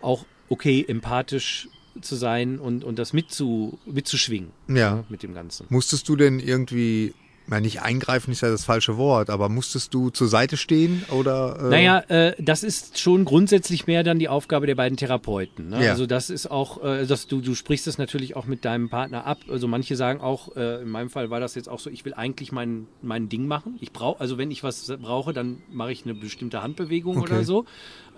[0.00, 1.68] auch okay, empathisch
[2.00, 4.96] zu sein und, und das mitzu, mitzuschwingen Ja.
[4.96, 5.66] ne, mit dem Ganzen.
[5.68, 7.14] Musstest du denn irgendwie,
[7.48, 11.58] na nicht eingreifen ist ja das falsche Wort, aber musstest du zur Seite stehen oder?
[11.60, 15.68] Äh, Naja, äh, das ist schon grundsätzlich mehr dann die Aufgabe der beiden Therapeuten.
[15.68, 15.84] Ne?
[15.84, 15.90] Ja.
[15.92, 19.24] Also das ist auch, äh, dass du, du sprichst es natürlich auch mit deinem Partner
[19.26, 19.38] ab.
[19.48, 22.14] Also manche sagen auch, äh, in meinem Fall war das jetzt auch so, ich will
[22.14, 23.76] eigentlich mein, mein Ding machen.
[23.80, 27.32] Ich brauche, also wenn ich was brauche, dann mache ich eine bestimmte Handbewegung Okay.
[27.32, 27.64] oder so.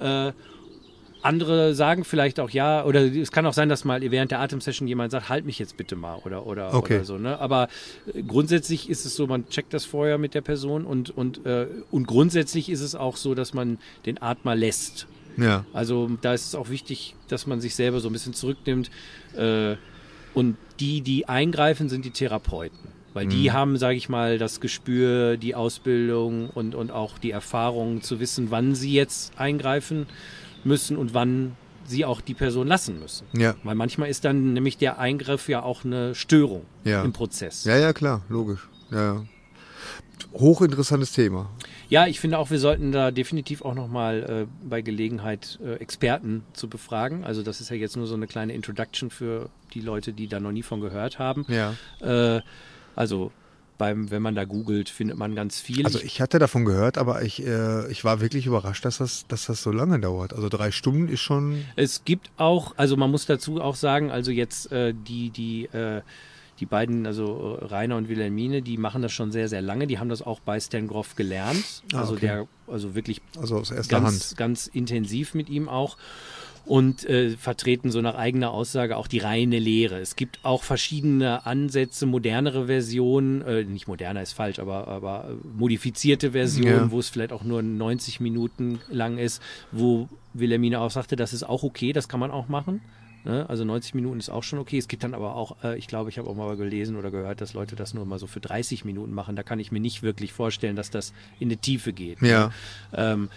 [0.01, 0.33] Äh,
[1.23, 4.87] andere sagen vielleicht auch ja, oder es kann auch sein, dass mal während der Atemsession
[4.89, 6.97] jemand sagt, halt mich jetzt bitte mal oder oder, Okay.
[6.97, 7.19] oder so.
[7.19, 7.39] Ne?
[7.41, 7.69] Aber
[8.15, 11.67] äh, grundsätzlich ist es so, man checkt das vorher mit der Person und und äh,
[11.91, 15.07] und grundsätzlich ist es auch so, dass man den Atmer lässt.
[15.37, 15.65] Ja.
[15.73, 18.91] Also da ist es auch wichtig, dass man sich selber so ein bisschen zurücknimmt.
[19.37, 19.77] Äh,
[20.35, 22.79] und die, die eingreifen, sind die Therapeuten.
[23.15, 28.03] Weil die haben, sage ich mal, das Gespür, die Ausbildung und, und auch die Erfahrung
[28.03, 30.07] zu wissen, wann sie jetzt eingreifen
[30.69, 33.27] müssen und wann sie auch die Person lassen müssen.
[33.33, 33.55] Ja.
[33.65, 37.03] Weil manchmal ist dann nämlich der Eingriff ja auch eine Störung Ja.
[37.03, 37.65] im Prozess.
[37.65, 38.69] Ja, ja, klar, logisch.
[38.91, 39.25] Ja, ja.
[40.35, 41.49] Hochinteressantes Thema.
[41.89, 46.43] Ja, ich finde auch, wir sollten da definitiv auch nochmal äh, bei Gelegenheit äh, Experten
[46.53, 47.25] zu befragen.
[47.25, 50.41] Also das ist ja jetzt nur so eine kleine Introduction für die Leute, die da
[50.41, 51.47] noch nie von gehört haben.
[51.49, 51.75] Ja.
[52.01, 52.43] Äh,
[52.95, 53.33] also
[53.79, 55.85] beim, wenn man da googelt, findet man ganz viel.
[55.87, 59.47] Also ich hatte davon gehört, aber ich, äh, ich war wirklich überrascht, dass das, dass
[59.47, 60.33] das so lange dauert.
[60.35, 61.65] Also drei Stunden ist schon.
[61.77, 66.03] Es gibt auch, also man muss dazu auch sagen, also jetzt äh, die, die, äh,
[66.61, 69.87] die beiden, also äh, Rainer und Wilhelmine, die machen das schon sehr, sehr lange.
[69.87, 71.83] Die haben das auch bei Stan Groff gelernt.
[71.95, 72.27] Ah, Also okay.
[72.27, 74.37] der, also wirklich Also aus erster ganz, Hand.
[74.37, 75.97] ganz intensiv mit ihm auch
[76.69, 79.99] und äh, vertreten so nach eigener Aussage auch die reine Lehre.
[79.99, 85.47] Es gibt auch verschiedene Ansätze, modernere Versionen, äh, nicht moderner ist falsch, aber, aber äh,
[85.59, 86.91] modifizierte Versionen, Ja.
[86.91, 89.43] wo es vielleicht auch nur 90 Minuten lang ist,
[89.73, 92.83] wo Wilhelmine auch sagte, das ist auch okay, das kann man auch machen.
[93.25, 93.47] Ne?
[93.49, 94.79] Also 90 Minuten ist auch schon okay.
[94.79, 97.41] Es gibt dann aber auch, äh, ich glaube, ich habe auch mal gelesen oder gehört,
[97.41, 99.37] dass Leute das nur mal so für 30 Minuten machen.
[99.37, 102.23] Da kann ich mir nicht wirklich vorstellen, dass das in die Tiefe geht.
[102.23, 102.47] Ja.
[102.49, 102.53] Ne?
[102.95, 103.29] Ähm,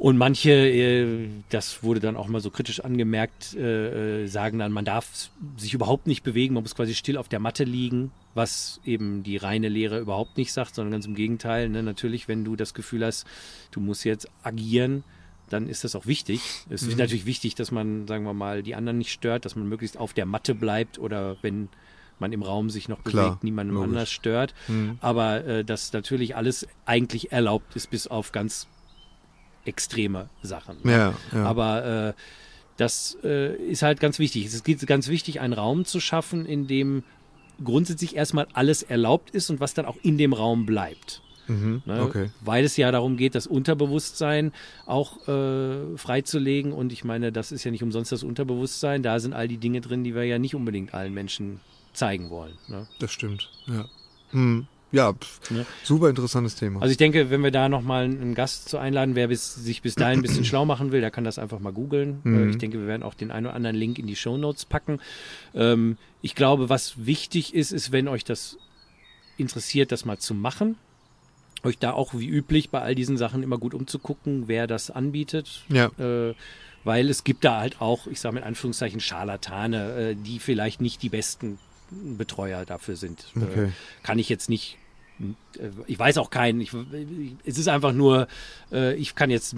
[0.00, 4.72] und manche, äh, das wurde dann auch mal so kritisch angemerkt, äh, äh, sagen dann,
[4.72, 5.28] man darf
[5.58, 9.36] sich überhaupt nicht bewegen, man muss quasi still auf der Matte liegen, was eben die
[9.36, 11.68] reine Lehre überhaupt nicht sagt, sondern ganz im Gegenteil.
[11.68, 11.82] Ne?
[11.82, 13.26] Natürlich, wenn du das Gefühl hast,
[13.72, 15.04] du musst jetzt agieren,
[15.50, 16.40] dann ist das auch wichtig.
[16.70, 19.68] Es ist natürlich wichtig, dass man, sagen wir mal, die anderen nicht stört, dass man
[19.68, 21.68] möglichst auf der Matte bleibt oder wenn
[22.18, 23.88] man im Raum sich noch Klar, bewegt, niemandem logisch.
[23.90, 24.54] anders stört.
[25.00, 28.66] Aber äh, dass natürlich alles eigentlich erlaubt ist, bis auf ganz
[29.70, 30.76] extreme Sachen.
[30.84, 31.44] Ja, ja.
[31.44, 32.12] Aber äh,
[32.76, 34.44] das äh, ist halt ganz wichtig.
[34.46, 37.04] Es ist ganz wichtig, einen Raum zu schaffen, in dem
[37.62, 41.22] grundsätzlich erstmal alles erlaubt ist und was dann auch in dem Raum bleibt.
[41.46, 42.02] Mhm, Ne?
[42.02, 42.30] okay.
[42.40, 44.52] Weil es ja darum geht, das Unterbewusstsein
[44.86, 46.72] auch äh, freizulegen.
[46.72, 49.02] Und ich meine, das ist ja nicht umsonst das Unterbewusstsein.
[49.02, 51.60] Da sind all die Dinge drin, die wir ja nicht unbedingt allen Menschen
[51.92, 52.56] zeigen wollen.
[52.68, 52.86] Ne?
[53.00, 53.50] Das stimmt.
[53.66, 53.86] Ja.
[54.30, 54.66] Hm.
[54.92, 55.14] Ja,
[55.50, 55.64] Ja.
[55.84, 56.80] super interessantes Thema.
[56.82, 59.94] Also ich denke, wenn wir da nochmal einen Gast zu einladen, wer bis, sich bis
[59.94, 62.20] dahin ein bisschen schlau machen will, der kann das einfach mal googeln.
[62.24, 62.48] Mhm.
[62.48, 64.64] Äh, Ich denke, wir werden auch den einen oder anderen Link in die Show Notes
[64.64, 64.98] packen.
[65.54, 68.58] Ähm, ich glaube, was wichtig ist, ist, wenn euch das
[69.36, 70.76] interessiert, das mal zu machen,
[71.62, 75.62] euch da auch wie üblich bei all diesen Sachen immer gut umzugucken, wer das anbietet.
[75.68, 75.86] ja.
[75.98, 76.34] Äh,
[76.82, 81.02] weil es gibt da halt auch, ich sage mit Anführungszeichen, Scharlatane, äh, die vielleicht nicht
[81.02, 81.58] die besten
[81.90, 83.26] Betreuer dafür sind.
[83.36, 83.64] Okay.
[83.64, 83.68] Äh,
[84.02, 84.78] kann ich jetzt nicht,
[85.86, 86.72] ich weiß auch keinen, ich,
[87.44, 88.26] es ist einfach nur,
[88.72, 89.54] äh, ich kann jetzt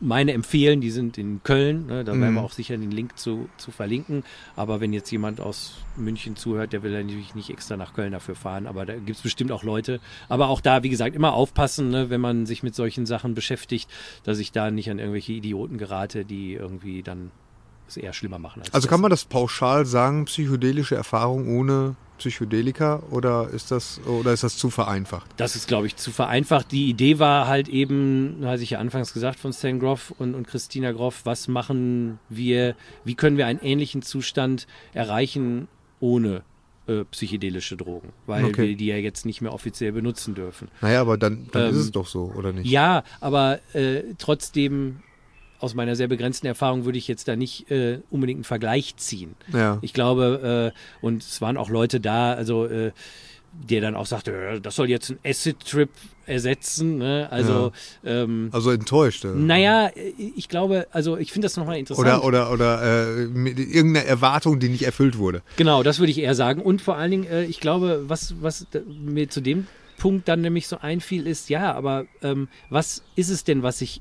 [0.00, 2.34] meine empfehlen, die sind in Köln, ne, da werden Mhm.
[2.34, 4.24] wir auch sicher den Link zu, zu verlinken,
[4.56, 8.34] aber wenn jetzt jemand aus München zuhört, der will natürlich nicht extra nach Köln dafür
[8.34, 11.90] fahren, aber da gibt es bestimmt auch Leute, aber auch da, wie gesagt, immer aufpassen,
[11.90, 13.88] ne, wenn man sich mit solchen Sachen beschäftigt,
[14.24, 17.30] dass ich da nicht an irgendwelche Idioten gerate, die irgendwie dann
[17.86, 18.62] es eher schlimmer machen.
[18.62, 24.32] Als Also kann man das pauschal sagen, psychedelische Erfahrung ohne Psychedelika oder ist das oder
[24.32, 25.30] ist das zu vereinfacht?
[25.36, 26.70] Das ist, glaube ich, zu vereinfacht.
[26.72, 30.46] Die Idee war halt eben, hatte ich ja anfangs gesagt von Stan Groff und, und
[30.46, 35.68] Christina Groff, was machen wir, wie können wir einen ähnlichen Zustand erreichen
[36.00, 36.42] ohne
[36.86, 38.68] äh, psychedelische Drogen, weil Okay.
[38.68, 40.68] wir die ja jetzt nicht mehr offiziell benutzen dürfen.
[40.82, 42.70] Naja, aber dann, dann Ähm, ist es doch so, oder nicht?
[42.70, 45.00] Ja, aber äh, trotzdem,
[45.64, 49.34] aus meiner sehr begrenzten Erfahrung, würde ich jetzt da nicht äh, unbedingt einen Vergleich ziehen.
[49.52, 49.78] Ja.
[49.82, 52.92] Ich glaube, äh, und es waren auch Leute da, also äh,
[53.68, 55.88] der dann auch sagte, äh, das soll jetzt ein Acid-Trip
[56.26, 56.98] ersetzen.
[56.98, 57.28] Ne?
[57.30, 57.72] Also,
[58.04, 59.24] ähm, Also enttäuscht.
[59.24, 59.28] äh.
[59.28, 62.06] naja, äh, ich glaube, also ich finde das nochmal interessant.
[62.06, 65.42] Oder, oder, oder äh, mit irgendeine Erwartung, die nicht erfüllt wurde.
[65.56, 66.62] Genau, das würde ich eher sagen.
[66.62, 69.66] Und vor allen Dingen, äh, ich glaube, was, was mir zu dem
[69.98, 74.00] Punkt dann nämlich so einfiel, ist, ja, aber ähm, was ist es denn, was ich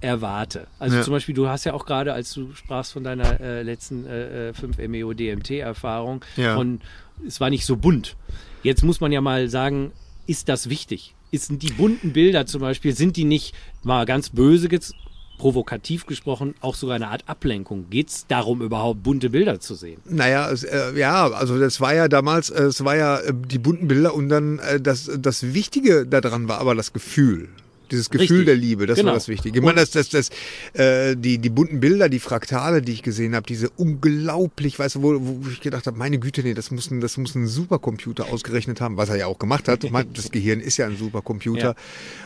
[0.00, 0.66] erwarte?
[0.78, 1.02] Also Ja.
[1.02, 4.48] zum Beispiel, du hast ja auch gerade, als du sprachst von deiner äh, letzten äh,
[4.50, 6.54] äh, 5 MEO DMT-Erfahrung, Ja.
[6.54, 6.80] von
[7.26, 8.16] es war nicht so bunt.
[8.62, 9.92] Jetzt muss man ja mal sagen,
[10.26, 11.14] ist das wichtig?
[11.30, 14.94] Ist, sind die bunten Bilder zum Beispiel, sind die nicht mal ganz böse jetzt
[15.38, 17.90] provokativ gesprochen, auch sogar eine Art Ablenkung?
[17.90, 20.00] Geht es darum, überhaupt bunte Bilder zu sehen?
[20.04, 23.58] Naja, es, äh, ja, also das war ja damals, äh, es war ja äh, die
[23.58, 27.48] bunten Bilder und dann äh, das, das Wichtige daran war aber das Gefühl.
[27.90, 28.46] Dieses Gefühl Richtig.
[28.46, 29.08] der Liebe, das Genau.
[29.08, 29.58] war das Wichtige.
[29.58, 30.30] Ich meine, das, das, das,
[30.74, 35.02] äh, die, die bunten Bilder, die Fraktale, die ich gesehen habe, diese unglaublich, weißt du,
[35.02, 38.26] wo, wo ich gedacht habe, meine Güte, nee, das muss, ein, das muss ein Supercomputer
[38.32, 39.84] ausgerechnet haben, was er ja auch gemacht hat.
[40.14, 41.60] Das Gehirn ist ja ein Supercomputer.
[41.60, 41.74] Ja.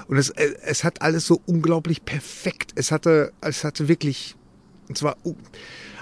[0.07, 2.73] Und es, äh, es hat alles so unglaublich perfekt.
[2.75, 4.37] Es hatte, es hatte wirklich,
[4.89, 5.35] und zwar, uh,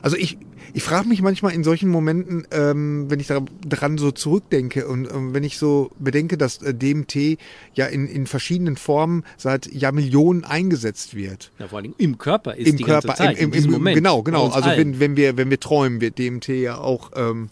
[0.03, 0.38] also ich,
[0.72, 5.11] ich frage mich manchmal in solchen Momenten, ähm, wenn ich da- daran so zurückdenke und
[5.11, 7.38] ähm, wenn ich so bedenke, dass äh, DMT
[7.74, 11.51] ja in, in verschiedenen Formen seit Jahrmillionen eingesetzt wird.
[11.59, 13.94] Ja, vor allem im Körper ist Im die Körper, ganze Zeit, im, diesem im, Moment.
[13.96, 14.48] genau, genau.
[14.48, 14.78] Also allen.
[14.78, 17.51] wenn, wenn wir, wenn wir träumen, wird DMT ja auch ähm,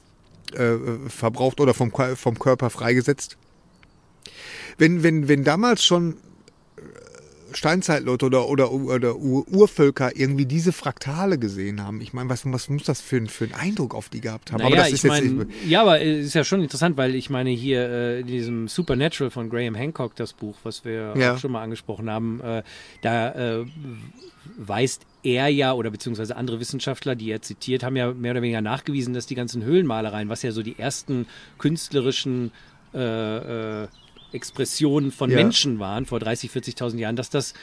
[0.55, 0.76] äh,
[1.09, 3.36] verbraucht oder vom, vom Körper freigesetzt.
[4.78, 6.16] Wenn, wenn, wenn damals schon
[7.53, 12.01] Steinzeitleute oder, oder, oder Ur Urvölker irgendwie diese Fraktale gesehen haben.
[12.01, 14.59] Ich meine, was, was muss das für, ein- für einen Eindruck auf die gehabt haben?
[14.62, 17.30] Naja, aber das ist jetzt meine, ja, aber es ist ja schon interessant, weil ich
[17.30, 21.34] meine hier äh, in diesem Supernatural von Graham Hancock, das Buch, was wir Ja.
[21.34, 22.62] auch schon mal angesprochen haben, äh,
[23.03, 23.64] da äh,
[24.57, 28.61] weist er ja oder beziehungsweise andere Wissenschaftler, die er zitiert, haben ja mehr oder weniger
[28.61, 31.26] nachgewiesen, dass die ganzen Höhlenmalereien, was ja so die ersten
[31.59, 32.51] künstlerischen
[32.94, 33.88] äh, äh,
[34.33, 35.37] Expressionen von Ja.
[35.37, 37.55] Menschen waren vor 30, 40.000 Jahren, dass das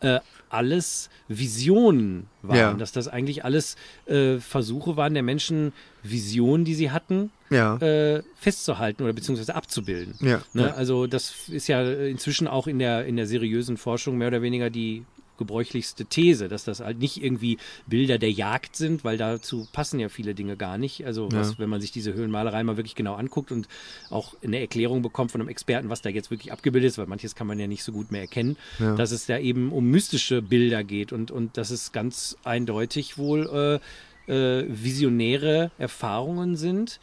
[0.00, 0.18] äh,
[0.48, 2.72] alles Visionen waren, Ja.
[2.74, 8.22] dass das eigentlich alles äh, Versuche waren der Menschen, Visionen, die sie hatten, ja, äh,
[8.36, 10.14] festzuhalten oder beziehungsweise abzubilden.
[10.20, 10.72] ja, Ne?
[10.74, 14.70] Also das ist ja inzwischen auch in der, in der seriösen Forschung mehr oder weniger
[14.70, 15.04] die
[15.40, 20.08] gebräuchlichste These, dass das halt nicht irgendwie Bilder der Jagd sind, weil dazu passen ja
[20.08, 21.04] viele Dinge gar nicht.
[21.04, 23.66] Also was, wenn man sich diese Höhlenmalerei mal wirklich genau anguckt und
[24.10, 27.34] auch eine Erklärung bekommt von einem Experten, was da jetzt wirklich abgebildet ist, weil manches
[27.34, 28.94] kann man ja nicht so gut mehr erkennen, Ja.
[28.94, 33.80] dass es da eben um mystische Bilder geht und, und dass es ganz eindeutig wohl
[34.28, 37.00] äh, äh, visionäre Erfahrungen sind,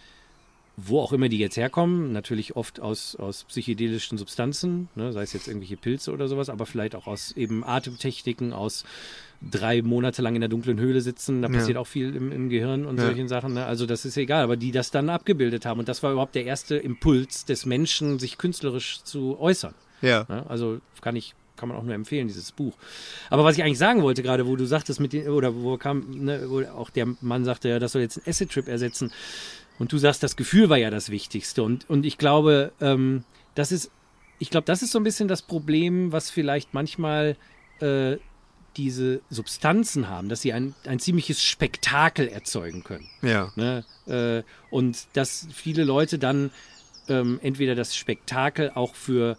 [0.79, 5.33] wo auch immer die jetzt herkommen, natürlich oft aus, aus psychedelischen Substanzen, ne, sei es
[5.33, 8.83] jetzt irgendwelche Pilze oder sowas, aber vielleicht auch aus eben Atemtechniken, aus
[9.41, 11.55] drei Monate lang in der dunklen Höhle sitzen, da Ja.
[11.55, 13.05] passiert auch viel im, im Gehirn und Ja.
[13.05, 13.53] solchen Sachen.
[13.55, 13.65] Ne?
[13.65, 16.45] Also das ist egal, aber die das dann abgebildet haben und das war überhaupt der
[16.45, 19.73] erste Impuls des Menschen, sich künstlerisch zu äußern.
[20.03, 20.25] Ja.
[20.29, 20.45] Ne?
[20.47, 22.77] Also kann ich kann man auch nur empfehlen, dieses Buch.
[23.31, 26.05] Aber was ich eigentlich sagen wollte, gerade wo du sagtest, mit den, oder wo kam,
[26.11, 29.11] ne, wo auch der Mann sagte, ja, das soll jetzt ein Acid-Trip ersetzen.
[29.79, 31.63] Und du sagst, das Gefühl war ja das Wichtigste.
[31.63, 33.23] Und, und ich glaube, ähm,
[33.55, 33.91] das ist,
[34.39, 37.35] ich glaube, das ist so ein bisschen das Problem, was vielleicht manchmal
[37.79, 38.17] äh,
[38.75, 43.09] diese Substanzen haben, dass sie ein, ein ziemliches Spektakel erzeugen können.
[43.21, 43.51] Ja.
[43.55, 43.83] Ne?
[44.05, 46.51] Äh, und dass viele Leute dann
[47.07, 49.37] ähm, entweder das Spektakel auch für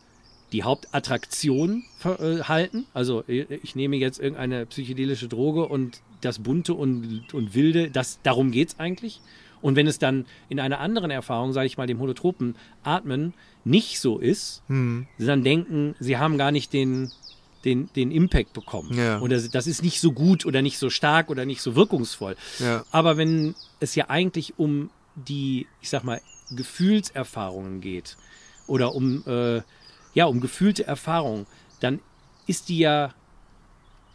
[0.53, 2.87] die Hauptattraktion äh, halten.
[2.95, 8.19] Also äh, ich nehme jetzt irgendeine psychedelische Droge und das Bunte und, und Wilde, das,
[8.23, 9.21] darum geht's eigentlich.
[9.61, 13.35] Und wenn es dann in einer anderen Erfahrung, sage ich mal, dem holotropen Atmen
[13.65, 15.07] nicht so ist, Hm.
[15.19, 17.11] sie dann denken, sie haben gar nicht den,
[17.65, 18.97] den, den Impact bekommen.
[18.97, 19.21] Ja.
[19.21, 22.37] Oder das ist nicht so gut oder nicht so stark oder nicht so wirkungsvoll.
[22.61, 22.85] Ja.
[22.93, 28.17] Aber wenn es ja eigentlich um die, ich sag mal, Gefühlserfahrungen geht
[28.67, 29.63] oder um, äh,
[30.15, 31.47] ja, um gefühlte Erfahrungen,
[31.81, 32.01] dann
[32.47, 33.13] ist die ja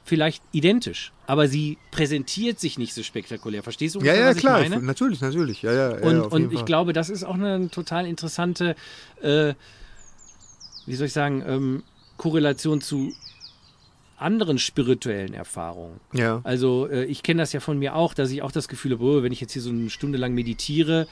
[0.03, 3.63] vielleicht identisch, aber sie präsentiert sich nicht so spektakulär.
[3.63, 4.83] Verstehst du, Ja, ja, klar, ich meine?
[4.83, 5.61] natürlich, natürlich.
[5.61, 6.65] Ja, ja, ja, Und, auf und ich Fall.
[6.65, 8.75] glaube, das ist auch eine total interessante,
[9.21, 9.53] äh,
[10.85, 11.83] wie soll ich sagen, ähm,
[12.17, 13.13] Korrelation zu
[14.17, 15.99] anderen spirituellen Erfahrungen.
[16.13, 16.41] Ja.
[16.43, 19.03] Also äh, ich kenne das ja von mir auch, dass ich auch das Gefühl habe,
[19.03, 21.07] oh, wenn ich jetzt hier so eine Stunde lang meditiere,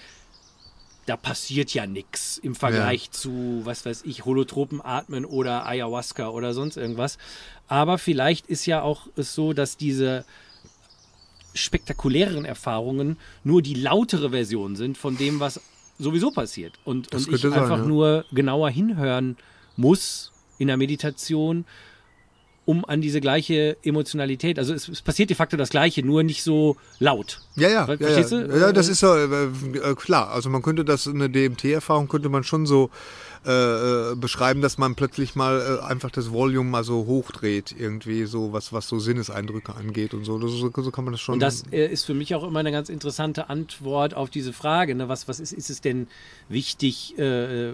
[1.05, 6.53] da passiert ja nichts im Vergleich zu, was weiß ich, Holotropen atmen oder Ayahuasca oder
[6.53, 7.17] sonst irgendwas.
[7.67, 10.25] Aber vielleicht ist ja auch es so, dass diese
[11.53, 15.59] spektakuläreren Erfahrungen nur die lautere Version sind von dem, was
[15.97, 16.73] sowieso passiert.
[16.85, 17.85] Und, und ich sein, einfach ja.
[17.85, 19.37] nur genauer hinhören
[19.75, 21.65] muss in der Meditation,
[22.65, 26.43] um an diese gleiche Emotionalität, also es, es passiert de facto das Gleiche, nur nicht
[26.43, 27.41] so laut.
[27.55, 28.43] Ja, ja, Ver- ja, verstehst ja.
[28.43, 28.59] du?
[28.59, 30.31] ja, das ist ja äh, äh, klar.
[30.31, 32.89] Also man könnte das eine DMT-Erfahrung könnte man schon so
[33.43, 38.25] äh, äh, beschreiben, dass man plötzlich mal äh, einfach das Volume mal so hochdreht, irgendwie
[38.25, 40.37] so was was so Sinneseindrücke angeht und so.
[40.37, 41.33] Das, so, so kann man das schon.
[41.33, 44.93] Und das äh, ist für mich auch immer eine ganz interessante Antwort auf diese Frage.
[44.93, 45.09] Ne?
[45.09, 46.07] Was, was ist, ist es denn
[46.49, 47.73] wichtig, äh,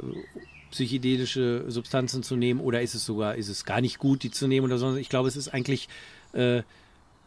[0.71, 4.47] psychedelische Substanzen zu nehmen oder ist es sogar, ist es gar nicht gut, die zu
[4.47, 4.97] nehmen oder sonst?
[4.97, 5.89] Ich glaube, es ist eigentlich
[6.33, 6.61] äh,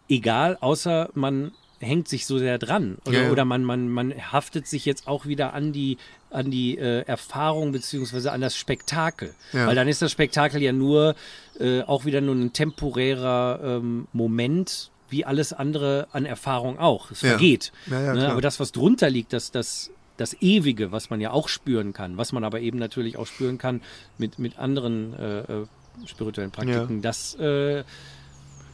[0.09, 4.67] egal, außer man hängt sich so sehr dran oder, Ja, oder man, man, man haftet
[4.67, 5.97] sich jetzt auch wieder an die
[6.29, 9.35] an die äh, Erfahrung beziehungsweise an das Spektakel.
[9.53, 9.67] Ja.
[9.67, 11.17] Weil dann ist das Spektakel ja nur
[11.59, 17.11] äh, auch wieder nur ein temporärer ähm, Moment, wie alles andere an Erfahrung auch.
[17.11, 17.31] Es Ja.
[17.31, 17.73] vergeht.
[17.91, 18.29] Ja, ne?
[18.31, 19.91] Aber das, was drunter liegt, das, das,
[20.21, 23.59] das Ewige, was man ja auch spüren kann, was man aber eben natürlich auch spüren
[23.59, 23.81] kann
[24.19, 25.67] mit, mit anderen äh, äh,
[26.07, 27.85] spirituellen Praktiken, das äh,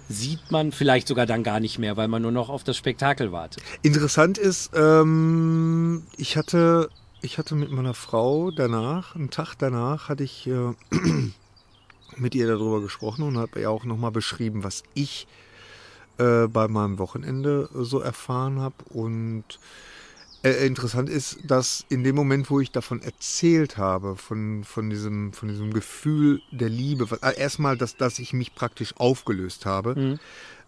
[0.09, 3.33] sieht man vielleicht sogar dann gar nicht mehr, weil man nur noch auf das Spektakel
[3.33, 3.63] wartet.
[3.83, 6.91] Interessant ist, ähm, ich hatte,
[7.23, 10.73] ich hatte mit meiner Frau danach, einen Tag danach, hatte ich äh,
[12.17, 15.27] mit ihr darüber gesprochen und habe ihr auch nochmal beschrieben, was ich
[16.19, 18.77] äh, bei meinem Wochenende so erfahren habe.
[18.89, 19.61] Und
[20.43, 25.33] äh, interessant ist, dass in dem Moment, wo ich davon erzählt habe, von, von, diesem,
[25.33, 30.19] von diesem Gefühl der Liebe, äh, erstmal, dass, dass ich mich praktisch aufgelöst habe,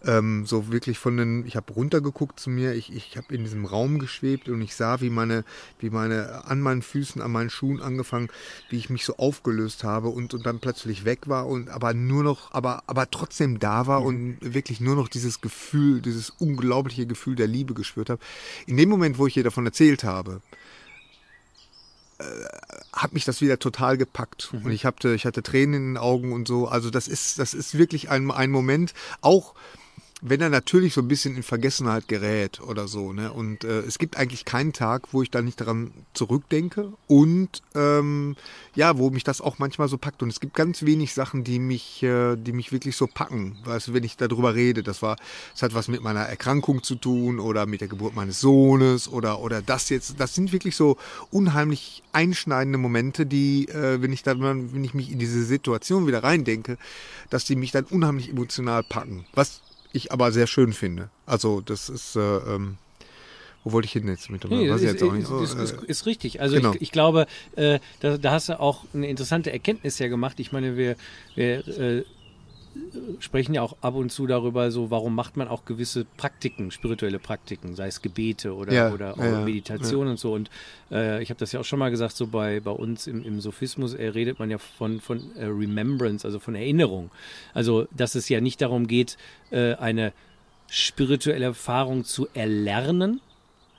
[0.05, 3.65] ähm, so wirklich von den, ich habe runtergeguckt zu mir, ich, ich habe in diesem
[3.65, 5.43] Raum geschwebt und ich sah, wie meine,
[5.79, 8.29] wie meine, an meinen Füßen, an meinen Schuhen angefangen,
[8.69, 12.23] wie ich mich so aufgelöst habe und, und dann plötzlich weg war und aber nur
[12.23, 17.35] noch, aber, aber trotzdem da war und wirklich nur noch dieses Gefühl, dieses unglaubliche Gefühl
[17.35, 18.21] der Liebe gespürt habe.
[18.67, 20.41] In dem Moment, wo ich ihr davon erzählt habe,
[22.91, 24.51] hat mich das wieder total gepackt.
[24.51, 26.67] Und ich hatte ich hatte Tränen in den Augen und so.
[26.67, 29.55] Also das ist das ist wirklich ein ein Moment auch
[30.21, 33.31] wenn er natürlich so ein bisschen in Vergessenheit gerät oder so, ne?
[33.31, 38.35] Und äh, es gibt eigentlich keinen Tag, wo ich da nicht daran zurückdenke und ähm,
[38.75, 40.21] ja, wo mich das auch manchmal so packt.
[40.21, 43.57] Und es gibt ganz wenig Sachen, die mich, äh, die mich wirklich so packen.
[43.63, 45.15] Weißt du, wenn ich darüber rede, das war,
[45.55, 49.39] es hat was mit meiner Erkrankung zu tun oder mit der Geburt meines Sohnes oder
[49.39, 50.19] oder das jetzt.
[50.19, 50.97] Das sind wirklich so
[51.31, 54.41] unheimlich einschneidende Momente, die, äh, wenn ich dann,
[54.73, 56.77] wenn ich mich in diese Situation wieder reindenke,
[57.29, 59.25] dass die mich dann unheimlich emotional packen.
[59.33, 59.61] Was
[59.91, 61.09] ich aber sehr schön finde.
[61.25, 62.77] Also das ist, äh, ähm,
[63.63, 64.51] wo wollte ich hin jetzt mit dem?
[64.51, 65.23] Nee, ist, jetzt auch nicht.
[65.23, 66.41] ist, Oh, ist, äh, ist richtig.
[66.41, 66.73] Also genau.
[66.73, 70.39] ich, ich glaube, äh, da, da hast du auch eine interessante Erkenntnis ja gemacht.
[70.39, 70.95] Ich meine, wir,
[71.35, 72.03] wir äh,
[73.19, 77.19] sprechen ja auch ab und zu darüber, so warum macht man auch gewisse Praktiken, spirituelle
[77.19, 80.33] Praktiken, sei es Gebete oder, Ja, oder ja, ja, Meditation und so.
[80.33, 80.49] Und
[80.91, 83.41] äh, ich habe das ja auch schon mal gesagt, so bei, bei uns im, im
[83.41, 87.11] Sophismus äh, redet man ja von, von äh, Remembrance, also von Erinnerung.
[87.53, 89.17] Also dass es ja nicht darum geht,
[89.51, 90.13] äh, eine
[90.67, 93.21] spirituelle Erfahrung zu erlernen,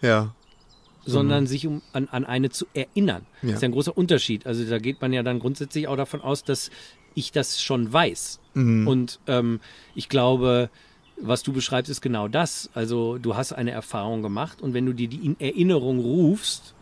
[0.03, 0.34] ja,
[1.05, 3.26] sondern sich um, an, an eine zu erinnern.
[3.42, 3.48] Ja.
[3.48, 4.46] Das ist ja ein großer Unterschied.
[4.46, 6.70] Also da geht man ja dann grundsätzlich auch davon aus, dass
[7.14, 8.40] ich das schon weiß.
[8.55, 8.86] Mhm.
[8.86, 9.61] Und ähm,
[9.94, 10.70] ich glaube,
[11.20, 12.70] was du beschreibst, ist genau das.
[12.74, 16.74] Also du hast eine Erfahrung gemacht und wenn du dir die in Erinnerung rufst,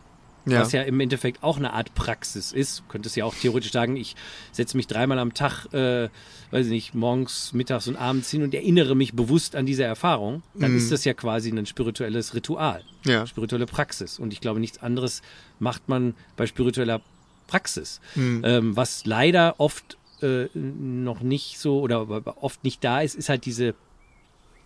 [0.51, 0.61] ja.
[0.61, 2.81] was ja im Endeffekt auch eine Art Praxis ist.
[2.81, 4.17] Du könntest ja auch theoretisch sagen, ich
[4.53, 6.09] setze mich dreimal am Tag, äh,
[6.51, 10.43] weiß ich nicht, morgens, mittags und abends hin und erinnere mich bewusst an diese Erfahrung.
[10.55, 13.27] Dann ist das ja quasi ein spirituelles Ritual, Ja.
[13.27, 14.19] spirituelle Praxis.
[14.19, 15.23] Und ich glaube, nichts anderes
[15.59, 17.01] macht man bei spiritueller
[17.47, 18.01] Praxis.
[18.15, 18.43] Mhm.
[18.45, 22.09] Ähm, was leider oft äh, noch nicht so oder
[22.43, 23.75] oft nicht da ist, ist halt diese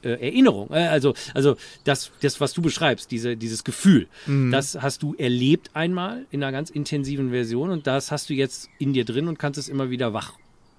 [0.02, 0.70] äh, Erinnerung.
[0.70, 4.50] Äh, Also, also das, das, was du beschreibst, diese, dieses Gefühl, Mhm.
[4.50, 8.68] das hast du erlebt einmal in einer ganz intensiven Version und das hast du jetzt
[8.78, 10.32] in dir drin und kannst es immer wieder wach.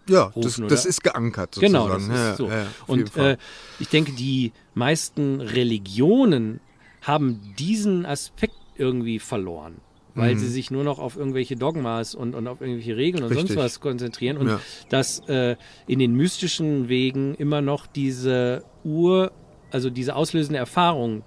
[0.09, 0.89] ja, das, rufen, das oder?
[0.89, 1.73] ist geankert sozusagen.
[1.73, 2.49] Genau, das ist ja, so.
[2.49, 3.37] Ja, und äh,
[3.79, 6.59] ich denke, die meisten Religionen
[7.01, 9.75] haben diesen Aspekt irgendwie verloren.
[10.15, 10.39] Weil Mhm.
[10.39, 13.47] sie sich nur noch auf irgendwelche Dogmas und, und auf irgendwelche Regeln und Richtig.
[13.47, 14.59] sonst was konzentrieren und Ja.
[14.89, 15.55] dass äh,
[15.87, 19.31] in den mystischen Wegen immer noch diese Ur,
[19.71, 21.23] also diese auslösende Erfahrung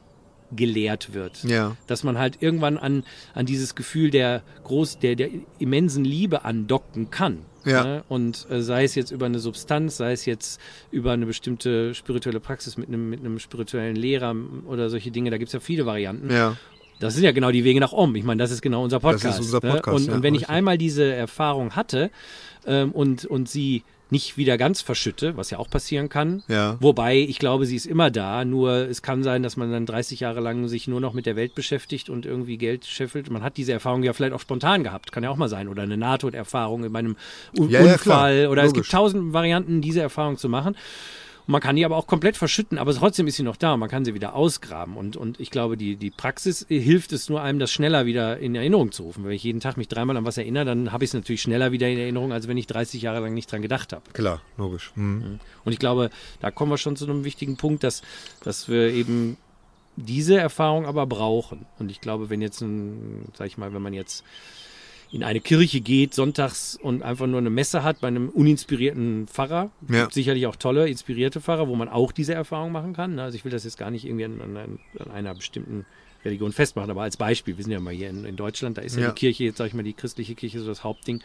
[0.53, 1.43] gelehrt wird.
[1.43, 3.03] ja, Dass man halt irgendwann an,
[3.35, 7.39] an dieses Gefühl der groß, der, der immensen Liebe andocken kann.
[7.65, 7.83] Ja.
[7.83, 8.05] Ne?
[8.09, 10.61] Und äh, sei es jetzt über eine Substanz, sei es jetzt
[10.93, 14.37] über eine bestimmte spirituelle Praxis mit einem, mit einem spirituellen Lehrer
[14.69, 16.31] oder solche Dinge, da gibt's ja viele Varianten.
[16.31, 16.57] ja,
[16.99, 18.15] Das sind ja genau die Wege nach Om.
[18.17, 19.41] Ich meine, das ist genau unser Das ist Podcast.
[19.41, 19.73] unser ne?
[19.75, 20.55] Podcast, Und, ja, und wenn ich richtig.
[20.57, 22.11] einmal diese Erfahrung hatte
[22.67, 26.77] ähm, und, und sie nicht wieder ganz verschütte, was ja auch passieren kann, ja.
[26.79, 30.21] Wobei, ich glaube, sie ist immer da, nur es kann sein, dass man dann 30
[30.21, 33.31] Jahre lang sich nur noch mit der Welt beschäftigt und irgendwie Geld scheffelt.
[33.31, 35.67] Man hat diese Erfahrung ja vielleicht auch spontan gehabt, kann ja auch mal sein.
[35.67, 37.17] Oder eine Nahtoderfahrung in meinem
[37.59, 37.99] U Ja, ja, Unfall.
[37.99, 38.51] klar.
[38.53, 38.83] Oder es Logisch.
[38.83, 40.77] gibt tausend Varianten, diese Erfahrung zu machen.
[41.47, 43.77] Und man kann die aber auch komplett verschütten, aber trotzdem ist sie noch da.
[43.77, 44.97] Man kann sie wieder ausgraben.
[44.97, 48.55] Und, und ich glaube, die, die Praxis hilft es nur einem, das schneller wieder in
[48.57, 49.25] Erinnerung zu rufen.
[49.25, 51.71] Wenn ich jeden Tag mich dreimal an was erinnere, dann habe ich es natürlich schneller
[51.71, 54.03] wieder in Erinnerung, als wenn ich 30 Jahre lang nicht dran gedacht habe.
[54.13, 54.91] Klar, logisch.
[54.97, 55.39] Mhm.
[55.65, 58.03] Und ich glaube, da kommen wir schon zu einem wichtigen Punkt, dass,
[58.43, 59.37] dass wir eben
[59.97, 61.67] diese Erfahrung aber brauchen.
[61.79, 64.25] Und ich glaube, wenn jetzt ein, sag ich mal, wenn man jetzt
[65.13, 69.71] in eine Kirche geht sonntags und einfach nur eine Messe hat bei einem uninspirierten Pfarrer,
[69.89, 70.03] Ja.
[70.03, 73.15] gibt sicherlich auch tolle, inspirierte Pfarrer, wo man auch diese Erfahrung machen kann.
[73.15, 73.23] ne?
[73.23, 75.85] Also ich will das jetzt gar nicht irgendwie an, an, an einer bestimmten
[76.25, 78.97] Religion festmachen, aber als Beispiel, wir sind ja mal hier in, in Deutschland, da ist
[78.97, 79.09] ja, Ja.
[79.11, 81.23] die Kirche, jetzt sage ich mal, die christliche Kirche so das Hauptding,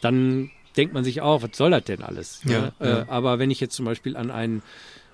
[0.00, 2.42] dann denkt man sich auch, was soll das denn alles?
[2.44, 2.72] Ja, ne?
[2.80, 3.00] ja.
[3.02, 4.62] Äh, aber wenn ich jetzt zum Beispiel an einen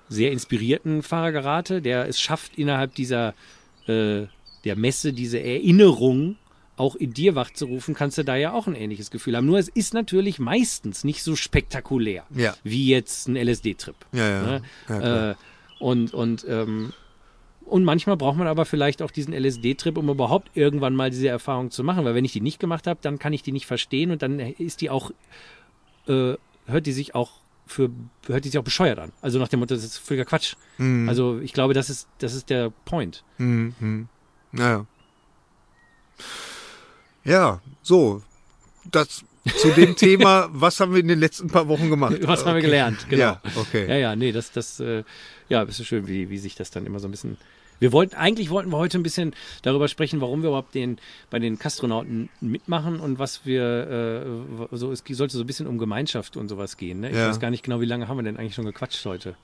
[0.09, 3.33] sehr inspirierten Fahrer gerate, der es schafft, innerhalb dieser
[3.87, 4.23] äh,
[4.63, 6.35] der Messe diese Erinnerung
[6.77, 9.45] auch in dir wachzurufen, kannst du da ja auch ein ähnliches Gefühl haben.
[9.45, 12.55] Nur es ist natürlich meistens nicht so spektakulär Ja.
[12.63, 13.95] wie jetzt ein LSD-Trip.
[14.13, 14.41] Ja, ja.
[14.43, 14.61] Ne?
[14.89, 15.35] ja äh,
[15.79, 16.93] und und ähm,
[17.65, 21.69] und manchmal braucht man aber vielleicht auch diesen LSD-Trip, um überhaupt irgendwann mal diese Erfahrung
[21.69, 22.05] zu machen.
[22.05, 24.39] Weil wenn ich die nicht gemacht habe, dann kann ich die nicht verstehen und dann
[24.39, 25.11] ist die auch,
[26.07, 27.89] äh, hört die sich auch für,
[28.27, 29.11] hört die sich auch bescheuert an.
[29.21, 30.55] Also nach dem Motto, das ist völliger Quatsch.
[30.77, 31.09] Mhm.
[31.09, 33.25] Also ich glaube, das ist, das ist der Point.
[33.37, 33.75] Mhm.
[33.79, 34.07] Mhm.
[37.27, 37.61] Ja.
[37.83, 38.23] So.
[38.89, 39.23] Das
[39.57, 42.17] zu dem Thema, was haben wir in den letzten paar Wochen gemacht?
[42.21, 43.05] Was haben wir gelernt?
[43.09, 43.23] Genau.
[43.23, 43.87] Ja, okay.
[43.87, 45.03] Ja, ja, nee, das, das, äh,
[45.49, 47.37] ja, ist so schön, wie, wie sich das dann immer so ein bisschen.
[47.79, 50.97] Wir wollten, eigentlich wollten wir heute ein bisschen darüber sprechen, warum wir überhaupt den,
[51.29, 54.27] bei den Kastronauten mitmachen und was wir,
[54.71, 57.01] äh, so, es sollte so ein bisschen um Gemeinschaft und sowas gehen.
[57.01, 57.11] Ne?
[57.11, 57.29] Ich Ja.
[57.29, 59.35] weiß gar nicht genau, wie lange haben wir denn eigentlich schon gequatscht heute.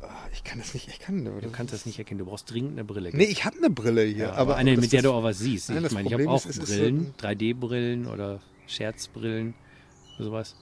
[0.00, 2.72] Ah, Ich kann das nicht, ich kann Du kannst das nicht erkennen, du brauchst dringend
[2.72, 3.10] eine Brille.
[3.12, 5.38] Nee, ich habe eine Brille hier, ja, aber, eine, das mit der du auch was
[5.38, 5.70] siehst.
[5.70, 9.54] Nein, ich meine, ich habe auch ist, Brillen, 3D-Brillen oder Scherzbrillen
[10.16, 10.56] oder sowas.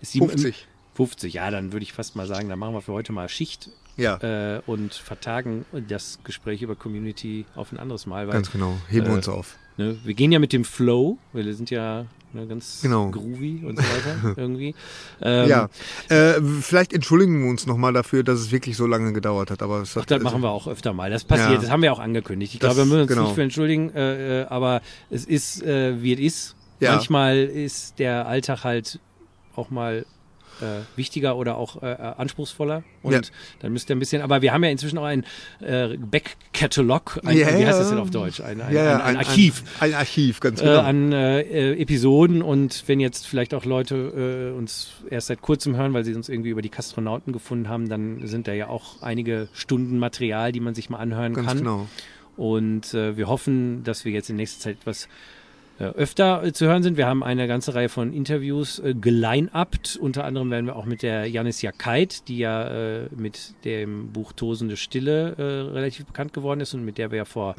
[0.00, 0.66] Ist die im- 50.
[0.94, 3.70] 50, ja, dann würde ich fast mal sagen, dann machen wir für heute mal Schicht
[3.96, 4.16] Ja.
[4.56, 8.26] äh, und vertagen das Gespräch über Community auf ein anderes Mal.
[8.26, 8.76] Weil, Ganz genau.
[8.90, 9.56] Heben wir äh, uns auf.
[9.78, 12.04] ne, wir gehen ja mit dem Flow, weil wir sind ja
[12.34, 13.10] ne, ganz Genau.
[13.10, 14.74] groovy und so weiter irgendwie.
[15.20, 15.68] Ähm, ja.
[16.08, 19.62] Äh, vielleicht entschuldigen wir uns nochmal dafür, dass es wirklich so lange gedauert hat.
[19.62, 21.10] Aber es Ach, hat, das machen wir auch öfter mal.
[21.10, 21.58] Das passiert, Ja.
[21.58, 22.54] das haben wir auch angekündigt.
[22.54, 23.22] Ich Das- glaube, wir müssen uns genau.
[23.24, 24.80] nicht für entschuldigen, äh, äh, aber
[25.10, 26.56] es ist, äh, wie es ist.
[26.80, 26.92] Ja.
[26.96, 28.98] Manchmal ist der Alltag halt
[29.54, 30.04] auch mal
[30.96, 33.20] wichtiger oder auch äh, anspruchsvoller und Ja.
[33.60, 35.24] dann müsst ihr ein bisschen, aber wir haben ja inzwischen auch ein
[35.60, 38.40] äh, Back-Catalog, ein, Ja, wie heißt das denn auf Deutsch?
[38.40, 39.64] Ein, ein, ja, ein, ein Archiv.
[39.80, 40.80] Ein, Archiv, ganz Äh, genau.
[40.80, 45.76] an äh, äh, Episoden und wenn jetzt vielleicht auch Leute äh, uns erst seit kurzem
[45.76, 49.02] hören, weil sie uns irgendwie über die Kastronauten gefunden haben, dann sind da ja auch
[49.02, 51.58] einige Stunden Material, die man sich mal anhören ganz kann.
[51.58, 51.88] genau.
[52.36, 55.08] Und äh, wir hoffen, dass wir jetzt in nächster Zeit etwas
[55.78, 56.96] äh, öfter äh, zu hören sind.
[56.96, 59.96] Wir haben eine ganze Reihe von Interviews äh, geline-upt.
[59.96, 64.32] Unter anderem werden wir auch mit der Janis Jakait, die ja äh, mit dem Buch
[64.32, 65.42] Tosende Stille äh,
[65.72, 67.54] relativ bekannt geworden ist und mit der wir ja vor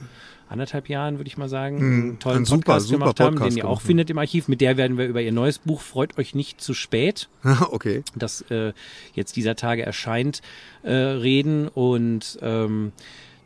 [0.54, 3.36] anderthalb Jahren, würde ich mal sagen, Mhm, einen tollen ein super, Podcast super gemacht haben,
[3.36, 3.88] Podcast den ihr auch gemacht, ja.
[3.88, 4.48] findet im Archiv.
[4.48, 7.28] Mit der werden wir über ihr neues Buch Freut euch nicht zu spät
[7.72, 8.04] okay.
[8.16, 8.74] das äh,
[9.14, 10.42] jetzt dieser Tage erscheint,
[10.84, 11.68] äh, reden.
[11.68, 12.92] Und ähm,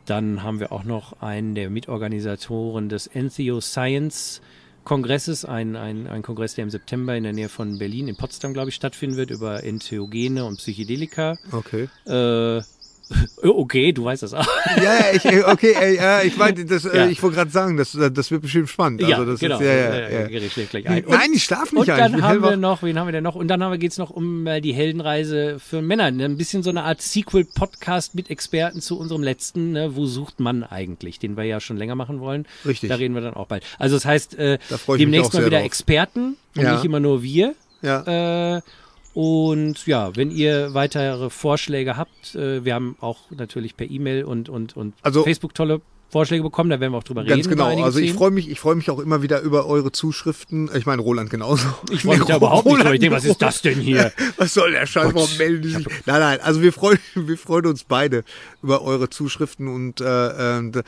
[0.08, 4.40] dann haben wir auch noch einen der Mitorganisatoren des Entheo Science
[4.84, 8.54] Kongresses, ein, ein, ein Kongress, der im September in der Nähe von Berlin, in Potsdam,
[8.54, 11.36] glaube ich, stattfinden wird, über Entheogene und Psychedelika.
[11.52, 11.90] Okay.
[12.06, 12.62] Äh,
[13.42, 14.46] okay, du weißt das auch.
[14.76, 16.90] Ja, ja, ich, äh, okay, äh, ja, ich meine, das, Ja.
[17.06, 19.02] äh, ich wollte gerade sagen, das, das wird bestimmt spannend.
[19.02, 19.58] Also das genau.
[19.58, 20.50] Ist, ja, ja, ja.
[20.50, 21.04] Schläft gleich ein.
[21.04, 22.06] Und- Nein, ich schlafe nicht Und ein.
[22.06, 23.34] Ich dann haben wir noch, wen haben wir denn noch?
[23.34, 26.04] Und dann haben wir, geht's noch um äh, die Heldenreise für Männer.
[26.04, 29.96] Ein bisschen so eine Art Sequel-Podcast mit Experten zu unserem letzten, ne?
[29.96, 31.18] Wo sucht man eigentlich?
[31.18, 32.46] Den wir ja schon länger machen wollen.
[32.66, 32.88] Richtig.
[32.88, 33.64] Da reden wir dann auch bald.
[33.78, 35.66] Also das heißt, äh, Da demnächst mal wieder drauf.
[35.66, 36.74] Experten und Ja.
[36.74, 37.54] nicht immer nur wir.
[37.82, 38.56] Ja.
[38.56, 38.60] Äh,
[39.18, 44.48] und ja, wenn ihr weitere Vorschläge habt, äh, wir haben auch natürlich per E-Mail und,
[44.48, 47.30] und, und Also- Facebook tolle Vorschläge bekommen, da werden wir auch drüber reden.
[47.34, 47.82] Ganz genau.
[47.84, 50.70] Also ich freue mich, ich freue mich auch immer wieder über eure Zuschriften.
[50.74, 51.66] Ich meine, Roland genauso.
[51.90, 52.78] Ich freue mich da überhaupt nicht.
[52.78, 54.12] Roland- Ich denke, was ist das denn hier?
[54.38, 55.12] Was soll der Scheiß?
[55.12, 55.86] Warum melden die sich?
[56.06, 56.40] Nein, nein.
[56.40, 58.22] Also wir freuen, wir freuen uns beide
[58.62, 60.04] über eure Zuschriften und äh,
[60.58, 60.82] äh, da,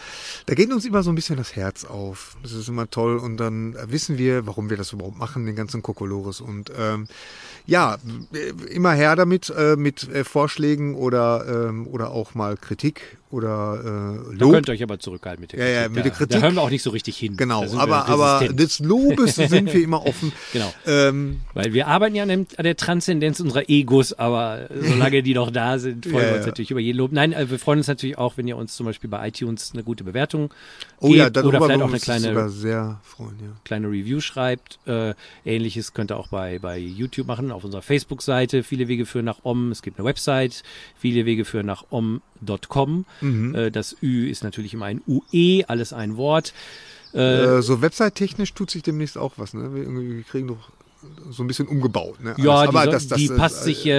[0.46, 2.36] da geht uns immer so ein bisschen das Herz auf.
[2.42, 5.82] Das ist immer toll und dann wissen wir, warum wir das überhaupt machen, den ganzen
[5.82, 7.06] Kokolores und ähm,
[7.66, 7.98] ja,
[8.32, 13.78] äh, immer her damit äh, mit äh, Vorschlägen oder ähm, oder auch mal Kritik oder
[13.78, 14.52] äh, Da Lob.
[14.54, 15.82] könnt ihr euch aber zurückhalten mit der Ja, Kritik.
[15.82, 16.36] ja, mit da, der Kritik.
[16.40, 17.36] Da hören wir auch nicht so richtig hin.
[17.36, 20.32] Genau, Da aber, aber des Lobes sind wir immer offen.
[20.52, 20.72] Genau.
[20.86, 25.34] Ähm, Weil wir arbeiten ja an, dem, an der Transzendenz unserer Egos, aber solange die
[25.34, 26.50] noch da sind, freuen Ja, wir uns ja.
[26.50, 27.12] natürlich über jeden Lob.
[27.12, 29.84] Nein, äh, wir freuen uns natürlich auch, wenn ihr uns zum Beispiel bei iTunes eine
[29.84, 30.52] gute Bewertung
[30.98, 33.50] oh gebt ja, oder vielleicht auch eine kleine, sehr freuen, ja.
[33.64, 34.78] kleine Review schreibt.
[34.86, 38.62] Äh, Ähnliches könnt ihr auch bei, bei YouTube machen, auf unserer Facebook-Seite.
[38.62, 39.70] Viele Wege führen nach Om.
[39.70, 40.62] Es gibt eine Website.
[40.98, 43.04] Viele Wege führen nach om.com.
[43.20, 43.54] Mhm.
[43.54, 46.52] Äh, das Ü ist natürlich immer ein UE, alles ein Wort.
[47.12, 49.74] Äh, so website-technisch tut sich demnächst auch was, ne?
[49.74, 50.70] Wir, wir kriegen doch
[51.30, 52.34] so ein bisschen umgebaut, ne?
[52.38, 52.70] Ja, Alles.
[52.70, 53.90] die, das- das, die äh, passt sich äh,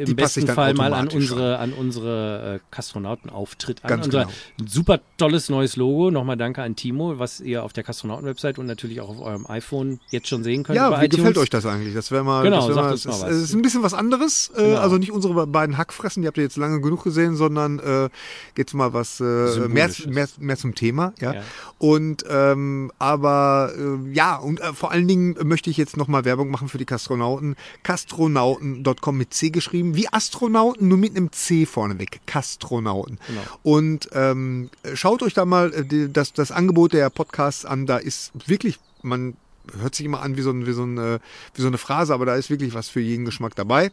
[0.00, 3.88] äh, im besten Fall mal an unsere, an unsere äh, Kastronautenauftritt an.
[3.88, 4.32] Ganz Unser genau.
[4.70, 6.10] super tolles neues Logo.
[6.10, 10.00] Nochmal danke an Timo, was ihr auf der Kastronauten-Website und natürlich auch auf eurem iPhone
[10.10, 10.76] jetzt schon sehen könnt.
[10.76, 11.16] Ja, wie iTunes.
[11.16, 11.94] gefällt euch das eigentlich?
[11.94, 14.50] Das wäre mal, Genau, das wär mal, es mal ist, ein bisschen was anderes.
[14.56, 14.80] Äh, Genau.
[14.80, 18.08] Also nicht unsere beiden Hackfressen, die habt ihr jetzt lange genug gesehen, sondern äh,
[18.54, 19.24] geht's mal was äh,
[19.68, 21.12] mehr, mehr, mehr zum Thema.
[21.20, 21.34] Ja.
[21.34, 21.42] Ja.
[21.78, 26.50] Und ähm, aber äh, ja, und äh, vor allen Dingen möchte ich jetzt nochmal Werbung
[26.50, 27.56] machen für die Kastronauten.
[27.82, 32.20] Kastronauten.com mit C geschrieben, wie Astronauten, nur mit einem C vorneweg.
[32.26, 33.18] Kastronauten.
[33.26, 33.40] Genau.
[33.62, 37.86] Und ähm, schaut euch da mal äh, das, das Angebot der Podcasts an.
[37.86, 39.36] Da ist wirklich, man
[39.80, 41.18] hört sich immer an wie so, ein, wie, so ein, äh,
[41.54, 43.90] wie so eine Phrase, aber da ist wirklich was für jeden Geschmack dabei.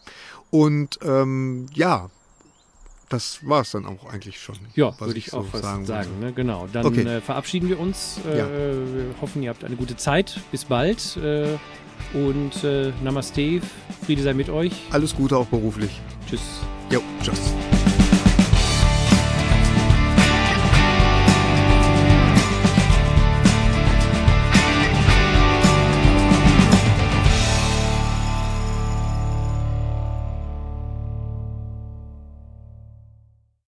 [0.52, 2.10] Und ähm, ja,
[3.10, 4.56] das war es dann auch eigentlich schon.
[4.74, 5.88] Ja, würde ich so auch fast sagen.
[5.88, 6.10] wollte.
[6.20, 6.34] ne?
[6.34, 6.68] Genau.
[6.72, 7.02] Dann Okay.
[7.04, 8.20] äh, verabschieden wir uns.
[8.26, 8.48] Äh, Ja.
[8.50, 10.40] Wir hoffen, ihr habt eine gute Zeit.
[10.52, 11.18] Bis bald.
[11.18, 11.58] Äh,
[12.14, 13.62] und äh, Namaste.
[14.06, 14.74] Friede sei mit euch.
[14.91, 16.02] Alles Gute auch beruflich.
[16.28, 16.62] Tschüss.
[16.91, 17.54] Jo, tschüss.